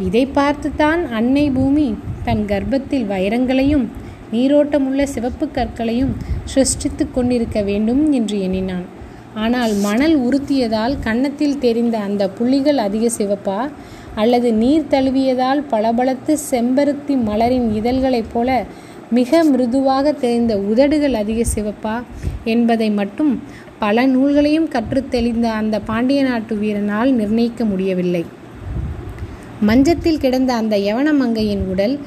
இதை 0.00 0.26
பார்த்துத்தான் 0.26 1.12
அன்னை 1.12 1.50
பூமி 1.50 1.94
தன் 2.24 2.44
கர்ப்பத்தில் 2.44 3.04
வைரங்களையும் 3.04 3.86
நீரோட்டமுள்ள 4.32 5.02
சிவப்பு 5.02 5.48
கற்களையும் 5.48 6.16
சிருஷ்டித்து 6.44 7.10
கொண்டிருக்க 7.10 7.62
வேண்டும் 7.62 8.12
என்று 8.12 8.40
எண்ணினான். 8.40 8.84
ஆனால் 9.34 9.72
மணல் 9.72 10.18
உறுத்தியதால் 10.20 10.98
கன்னத்தில் 11.00 11.58
தெரிந்த 11.58 11.98
அந்த 11.98 12.28
புள்ளிகள் 12.28 12.78
அதிக 12.78 13.10
சிவப்பா? 13.18 13.68
அல்லது 14.14 14.52
நீர் 14.52 14.86
தழுவியதால் 14.90 15.62
பளபளத்து 15.70 16.38
செம்பருத்தி 16.50 17.16
மலரின் 17.26 17.74
இதழ்களைப் 17.74 18.32
போல 18.32 18.64
மிக 19.10 19.44
மிருதுவாக 19.44 20.12
தெரிந்த 20.12 20.58
உதடுகள் 20.58 21.14
அதிக 21.14 21.44
சிவப்பா? 21.54 22.02
என்பதை 22.44 22.90
மட்டும் 22.90 23.42
பல 23.78 24.06
நூல்களையும் 24.06 24.68
கற்றுத் 24.68 25.10
தெளிந்த 25.10 25.52
அந்த 25.52 25.80
பாண்டிய 25.80 26.22
நாட்டு 26.24 26.54
வீரனால் 26.56 27.10
நிர்ணயிக்க 27.10 27.64
முடியவில்லை. 27.64 28.24
மஞ்சத்தில் 29.60 30.18
கிடந்த 30.18 30.54
அந்த 30.54 30.76
யவன 30.76 31.14
மங்கையின் 31.14 31.60
உடல் 31.60 31.98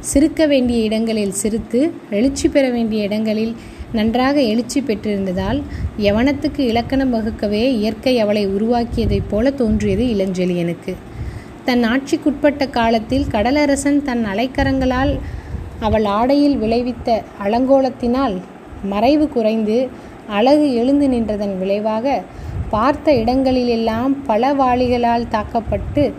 சிறுக்க 0.00 0.46
வேண்டிய 0.46 0.84
இடங்களில் 0.84 1.32
சிரித்து 1.32 1.92
எழுச்சி 2.10 2.48
பெற 2.48 2.70
வேண்டிய 2.70 3.02
இடங்களில் 3.02 3.56
நன்றாக 3.92 4.40
எழுச்சி 4.40 4.80
பெற்றிருந்ததால் 4.80 5.62
யவனத்துக்கு 5.98 6.58
இலக்கணம் 6.58 7.14
வகுக்கவே 7.14 7.62
இயற்கை 7.68 8.20
அவளை 8.20 8.46
உருவாக்கியதைப் 8.46 9.28
போல 9.30 9.50
தோன்றியது 9.50 10.04
இளஞ்செழியனுக்கு. 10.04 10.94
தன் 11.64 11.84
ஆட்சிக்குட்பட்ட 11.84 12.70
காலத்தில் 12.70 13.24
கடலரசன் 13.32 14.02
தன் 14.02 14.26
அலைக்கரங்களால் 14.26 15.18
அவள் 15.80 16.04
ஆடையில் 16.04 16.56
விளைவித்த 16.56 17.22
அலங்கோலத்தினால் 17.44 18.40
மறைவு 18.84 19.28
குறைந்து 19.28 19.88
அழகு 20.28 20.74
எழுந்து 20.74 21.08
நின்றதன் 21.08 21.58
விளைவாக 21.58 22.22
பார்த்த 22.70 23.14
இடங்களிலெல்லாம் 23.14 24.16
பல 24.26 24.52
வாளிகளால் 24.54 25.28
தாக்கப்பட்டு 25.28 26.12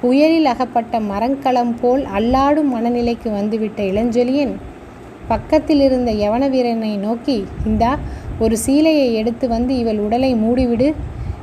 புயலில் 0.00 0.44
அகப்பட்ட 0.44 1.00
மரங்களம் 1.00 1.74
போல் 1.80 2.02
அல்லாடும் 2.16 2.70
மனநிலைக்கு 2.74 3.30
வந்துவிட்ட 3.30 3.82
இளஞ்செழியன் 3.82 4.54
பக்கத்தில் 5.28 5.80
இருந்த 5.80 6.10
யவன 6.12 6.50
வீரனை 6.50 6.96
நோக்கி 6.96 7.44
இந்தா 7.64 7.92
ஒரு 8.38 8.56
சீலையை 8.66 9.12
எடுத்து 9.14 9.48
வந்து 9.48 9.78
இவள் 9.78 9.98
உடலை 9.98 10.34
மூடிவிடு 10.34 10.94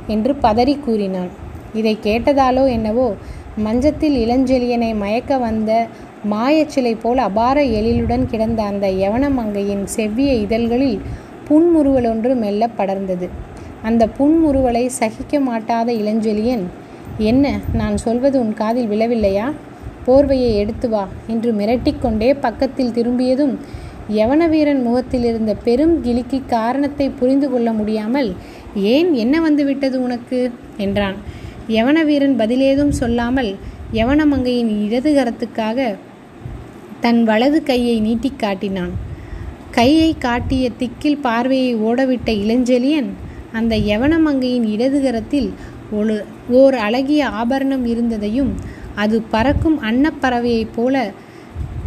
என்று 0.06 0.32
பதறி 0.42 0.80
கூறினான். 0.80 1.30
இதை 1.72 1.98
கேட்டதாலோ 2.02 2.64
என்னவோ 2.68 3.14
மஞ்சத்தில் 3.56 4.16
இளஞ்செழியனை 4.26 4.96
மயக்க 4.96 5.38
வந்த 5.38 5.70
மாயச்சிலை 6.30 6.96
போல் 7.02 7.18
அபார 7.18 7.62
எழிலுடன் 7.78 8.26
கிடந்த 8.26 8.62
அந்த 8.62 8.86
யவன 8.86 9.30
மங்கையின் 9.30 9.84
செவ்விய 9.96 10.32
இதழ்களில் 10.34 10.98
புன்முறுவல் 11.48 12.08
ஒன்று 12.08 12.34
மெல்ல 12.34 12.68
படர்ந்தது. 12.78 13.28
அந்த 13.82 14.08
புன்முறுவலை 14.18 14.86
சகிக்க 15.00 15.40
மாட்டாத 15.40 15.92
இளஞ்செழியன் 15.92 16.64
என்ன 17.18 17.60
நான் 17.72 17.96
சொல்வது 17.96 18.40
உன் 18.40 18.54
காதில் 18.54 18.88
விழவில்லையா? 18.88 19.46
போர்வையை 20.06 20.50
எடுத்து 20.54 20.88
வா 20.88 21.08
என்று 21.26 21.52
மிரட்டிக்கொண்டே 21.52 22.30
பக்கத்தில் 22.40 22.92
திரும்பியதும் 22.92 23.54
யவன 24.10 24.48
வீரன் 24.48 24.82
முகத்தில் 24.82 25.24
இருந்த 25.24 25.52
பெரும் 25.54 25.94
கிளிக்கு 26.02 26.38
காரணத்தை 26.46 27.10
புரிந்து 27.10 27.50
கொள்ள 27.50 27.72
முடியாமல் 27.72 28.28
ஏன் 28.74 29.12
என்ன 29.14 29.40
வந்துவிட்டது 29.40 30.02
உனக்கு? 30.02 30.40
என்றான். 30.76 31.16
யவன 31.68 32.04
வீரன் 32.04 32.36
பதிலேதும் 32.38 32.92
சொல்லாமல் 33.00 33.50
யவனமங்கையின் 33.92 34.72
இடது 34.84 35.10
கரத்துக்காக 35.14 35.78
தன் 37.00 37.24
வலது 37.24 37.62
கையை 37.62 38.00
நீட்டி 38.00 38.32
காட்டினான். 38.36 38.92
கையை 39.74 40.14
காட்டிய 40.18 40.70
திக்கில் 40.78 41.20
பார்வையை 41.20 41.76
ஓடவிட்ட 41.76 42.28
இளஞ்செழியன் 42.42 43.08
அந்த 43.52 43.76
யவன 43.76 44.18
மங்கையின் 44.18 44.66
ஒரு 45.92 46.14
ஓர் 46.50 46.74
அழகிய 46.74 47.28
ஆபரணம் 47.28 47.84
இருந்ததையும் 47.86 48.52
அது 48.94 49.22
பறக்கும் 49.30 49.78
அன்னப்பறவையைப் 49.82 50.74
போல 50.74 50.96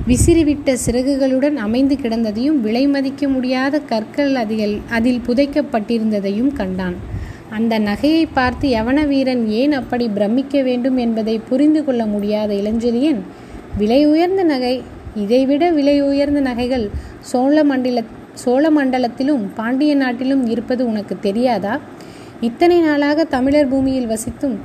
விசிறிவிட்ட 0.08 0.76
சிறகுகளுடன் 0.86 1.56
அமைந்து 1.56 1.96
கிடந்ததையும் 1.96 2.60
விலை 2.62 2.88
மதிக்க 2.88 3.28
முடியாத 3.28 3.80
கற்கள் 3.80 4.36
அதில் 4.36 4.82
அதில் 4.90 5.22
புதைக்கப்பட்டிருந்ததையும் 5.28 6.52
கண்டான். 6.54 6.98
அந்த 7.50 7.80
நகையை 7.80 8.26
பார்த்து 8.34 8.68
யவன 8.70 9.08
வீரன் 9.08 9.44
ஏன் 9.62 9.72
அப்படி 9.72 10.08
பிரமிக்க 10.08 10.62
வேண்டும் 10.62 10.98
என்பதை 10.98 11.36
புரிந்து 11.50 11.84
கொள்ள 11.86 12.06
முடியாத 12.06 12.54
இளஞ்செழியன் 12.54 13.22
விலை 13.78 14.06
உயர்ந்த 14.06 14.44
நகை 14.44 14.76
இதைவிட 15.16 15.72
விலை 15.72 16.02
உயர்ந்த 16.02 16.40
நகைகள் 16.40 16.86
சோழ 17.20 17.64
மண்டல 17.64 18.04
சோழ 18.34 18.70
மண்டலத்திலும் 18.72 19.46
பாண்டிய 19.56 19.96
நாட்டிலும் 19.96 20.48
இருப்பது 20.48 20.88
உனக்கு 20.88 21.20
தெரியாதா? 21.20 21.80
இத்தனை 22.42 22.82
நாளாக 22.82 23.24
தமிழர் 23.24 23.68
பூமியில் 23.68 24.10
வசித்தும் 24.10 24.56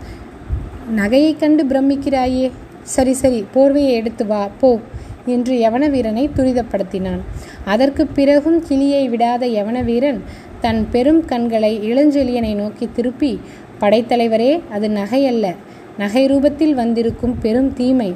நகையை 0.97 1.37
கண்டு 1.37 1.65
பிரமிக்கிறாயே. 1.65 2.51
சரி 2.83 3.13
சரி 3.13 3.45
போர்வையை 3.55 3.93
எடுத்து 4.01 4.27
வா 4.27 4.49
போ 4.61 4.81
என்று 5.27 5.55
யவன 5.55 5.91
வீரனை 5.91 6.31
துரிதப்படுத்தினான். 6.37 7.21
அதற்கு 7.65 8.07
பிறகும் 8.07 8.63
கிளியை 8.63 9.09
விடாத 9.09 9.47
யவன 9.47 9.85
வீரன் 9.85 10.23
தன் 10.61 10.87
பெரும் 10.91 11.25
கண்களை 11.25 11.93
இளஞ்செழியனை 11.93 12.55
நோக்கி 12.55 12.89
திருப்பி 12.93 13.41
படைத்தலைவரே 13.81 14.61
அது 14.71 14.89
நகையல்ல. 14.89 15.55
நகை 15.99 16.27
ரூபத்தில் 16.29 16.75
வந்திருக்கும் 16.75 17.39
பெரும் 17.39 17.75
தீமை. 17.75 18.15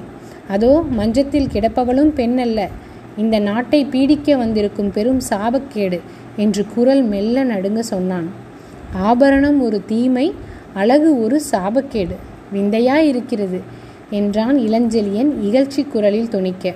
அதோ 0.48 0.84
மஞ்சத்தில் 0.90 1.48
கிடப்பவளும் 1.52 2.12
பெண்ணல்ல. 2.16 2.68
இந்த 3.16 3.38
நாட்டை 3.38 3.86
பீடிக்க 3.86 4.36
வந்திருக்கும் 4.36 4.90
பெரும் 4.92 5.20
சாபக்கேடு 5.30 6.00
என்று 6.36 6.66
குரல் 6.74 7.02
மெல்ல 7.02 7.44
நடுங்க 7.44 7.82
சொன்னான். 7.82 8.28
ஆபரணம் 8.92 9.60
ஒரு 9.60 9.82
தீமை 9.86 10.34
அழகு 10.74 11.22
ஒரு 11.22 11.40
சாபக்கேடு. 11.50 12.16
விந்தையா 12.54 12.94
இருக்கிறது 12.94 13.60
என்றான் 14.10 14.56
இளஞ்செழியன் 14.56 15.30
இகழ்ச்சி 15.42 15.86
குரலில் 15.86 16.28
துணிக்க. 16.28 16.74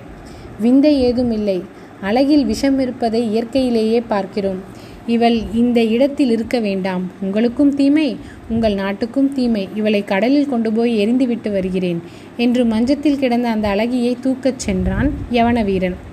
விந்தை 0.59 1.01
ஏதுமில்லை. 1.01 1.63
அழகில் 2.01 2.45
விஷம் 2.45 2.79
இருப்பதை 2.79 3.29
இயற்கையிலேயே 3.29 4.01
பார்க்கிறோம். 4.01 4.59
இவள் 5.07 5.41
இந்த 5.53 5.83
இடத்தில் 5.83 6.31
இருக்க 6.31 6.59
வேண்டாம். 6.59 7.11
உங்களுக்கும் 7.21 7.75
தீமை 7.75 8.17
உங்கள் 8.49 8.73
நாட்டுக்கும் 8.73 9.33
தீமை. 9.33 9.69
இவளை 9.75 10.03
கடலில் 10.03 10.49
கொண்டு 10.49 10.71
போய் 10.73 11.07
எரிந்துவிட்டு 11.07 11.51
வருகிறேன் 11.51 12.01
என்று 12.37 12.65
மஞ்சத்தில் 12.65 13.19
கிடந்த 13.19 13.49
அந்த 13.49 13.67
அழகியை 13.75 14.15
தூக்கச் 14.23 14.63
சென்றான் 14.67 15.11
யவன 15.31 15.63
வீரன் 15.65 16.09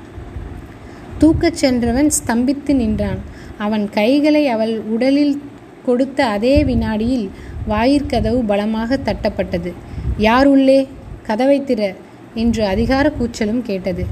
தூக்கச் 1.20 1.60
சென்றவன் 1.62 2.10
ஸ்தம்பித்து 2.18 2.74
நின்றான். 2.74 3.20
அவன் 3.58 3.90
கைகளை 3.90 4.48
அவள் 4.48 4.80
உடலில் 4.80 5.42
கொடுத்த 5.86 6.26
அதே 6.26 6.64
வினாடியில் 6.64 7.30
வாயிற்கதவு 7.68 8.40
பலமாக 8.46 8.98
தட்டப்பட்டது. 9.04 9.72
யார் 10.18 10.46
உள்ளே? 10.46 10.88
கதவை 11.22 11.60
திற 11.60 11.94
என்று 12.34 12.64
அதிகார 12.64 13.12
கூச்சலும் 13.18 13.62
கேட்டது. 13.62 14.06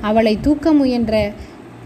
அவளை 0.00 0.38
தூக்க 0.40 0.72
முயன்ற 0.72 1.32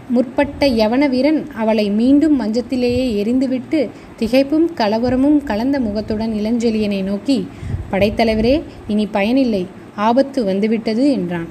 முற்பட்ட 0.09 0.67
யவன 0.67 1.09
வீரன் 1.09 1.47
அவளை 1.51 1.89
மீண்டும் 1.89 2.41
மஞ்சத்திலேயே 2.41 3.05
எரிந்துவிட்டு 3.21 3.89
திகைப்பும் 4.19 4.67
கலவரமும் 4.75 5.43
கலந்த 5.43 5.79
முகத்துடன் 5.79 6.33
இளஞ்செழியனை 6.33 7.03
நோக்கி 7.03 7.47
படைத்தலைவரே 7.91 8.61
இனி 8.87 9.05
பயனில்லை. 9.05 9.67
ஆபத்து 9.95 10.43
வந்துவிட்டது 10.43 11.11
என்றான். 11.11 11.47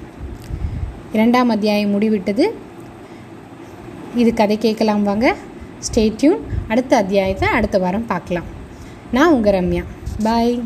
இரண்டாம் 1.12 1.48
அத்தியாயம் 1.48 1.90
முடிவிட்டது. 1.90 2.64
இது 4.16 4.34
கதை 4.34 4.58
கேட்கலாம் 4.58 5.02
வாங்க. 5.02 5.34
ஸ்டேட்யூன் 5.88 6.38
அடுத்த 6.68 6.96
அத்தியாயத்தை 6.96 7.48
அடுத்த 7.48 7.78
வாரம் 7.78 8.06
பார்க்கலாம். 8.06 8.48
நான் 9.12 9.32
உங்கள் 9.32 9.54
ரம்யா. 9.54 9.82
பாய் 10.22 10.62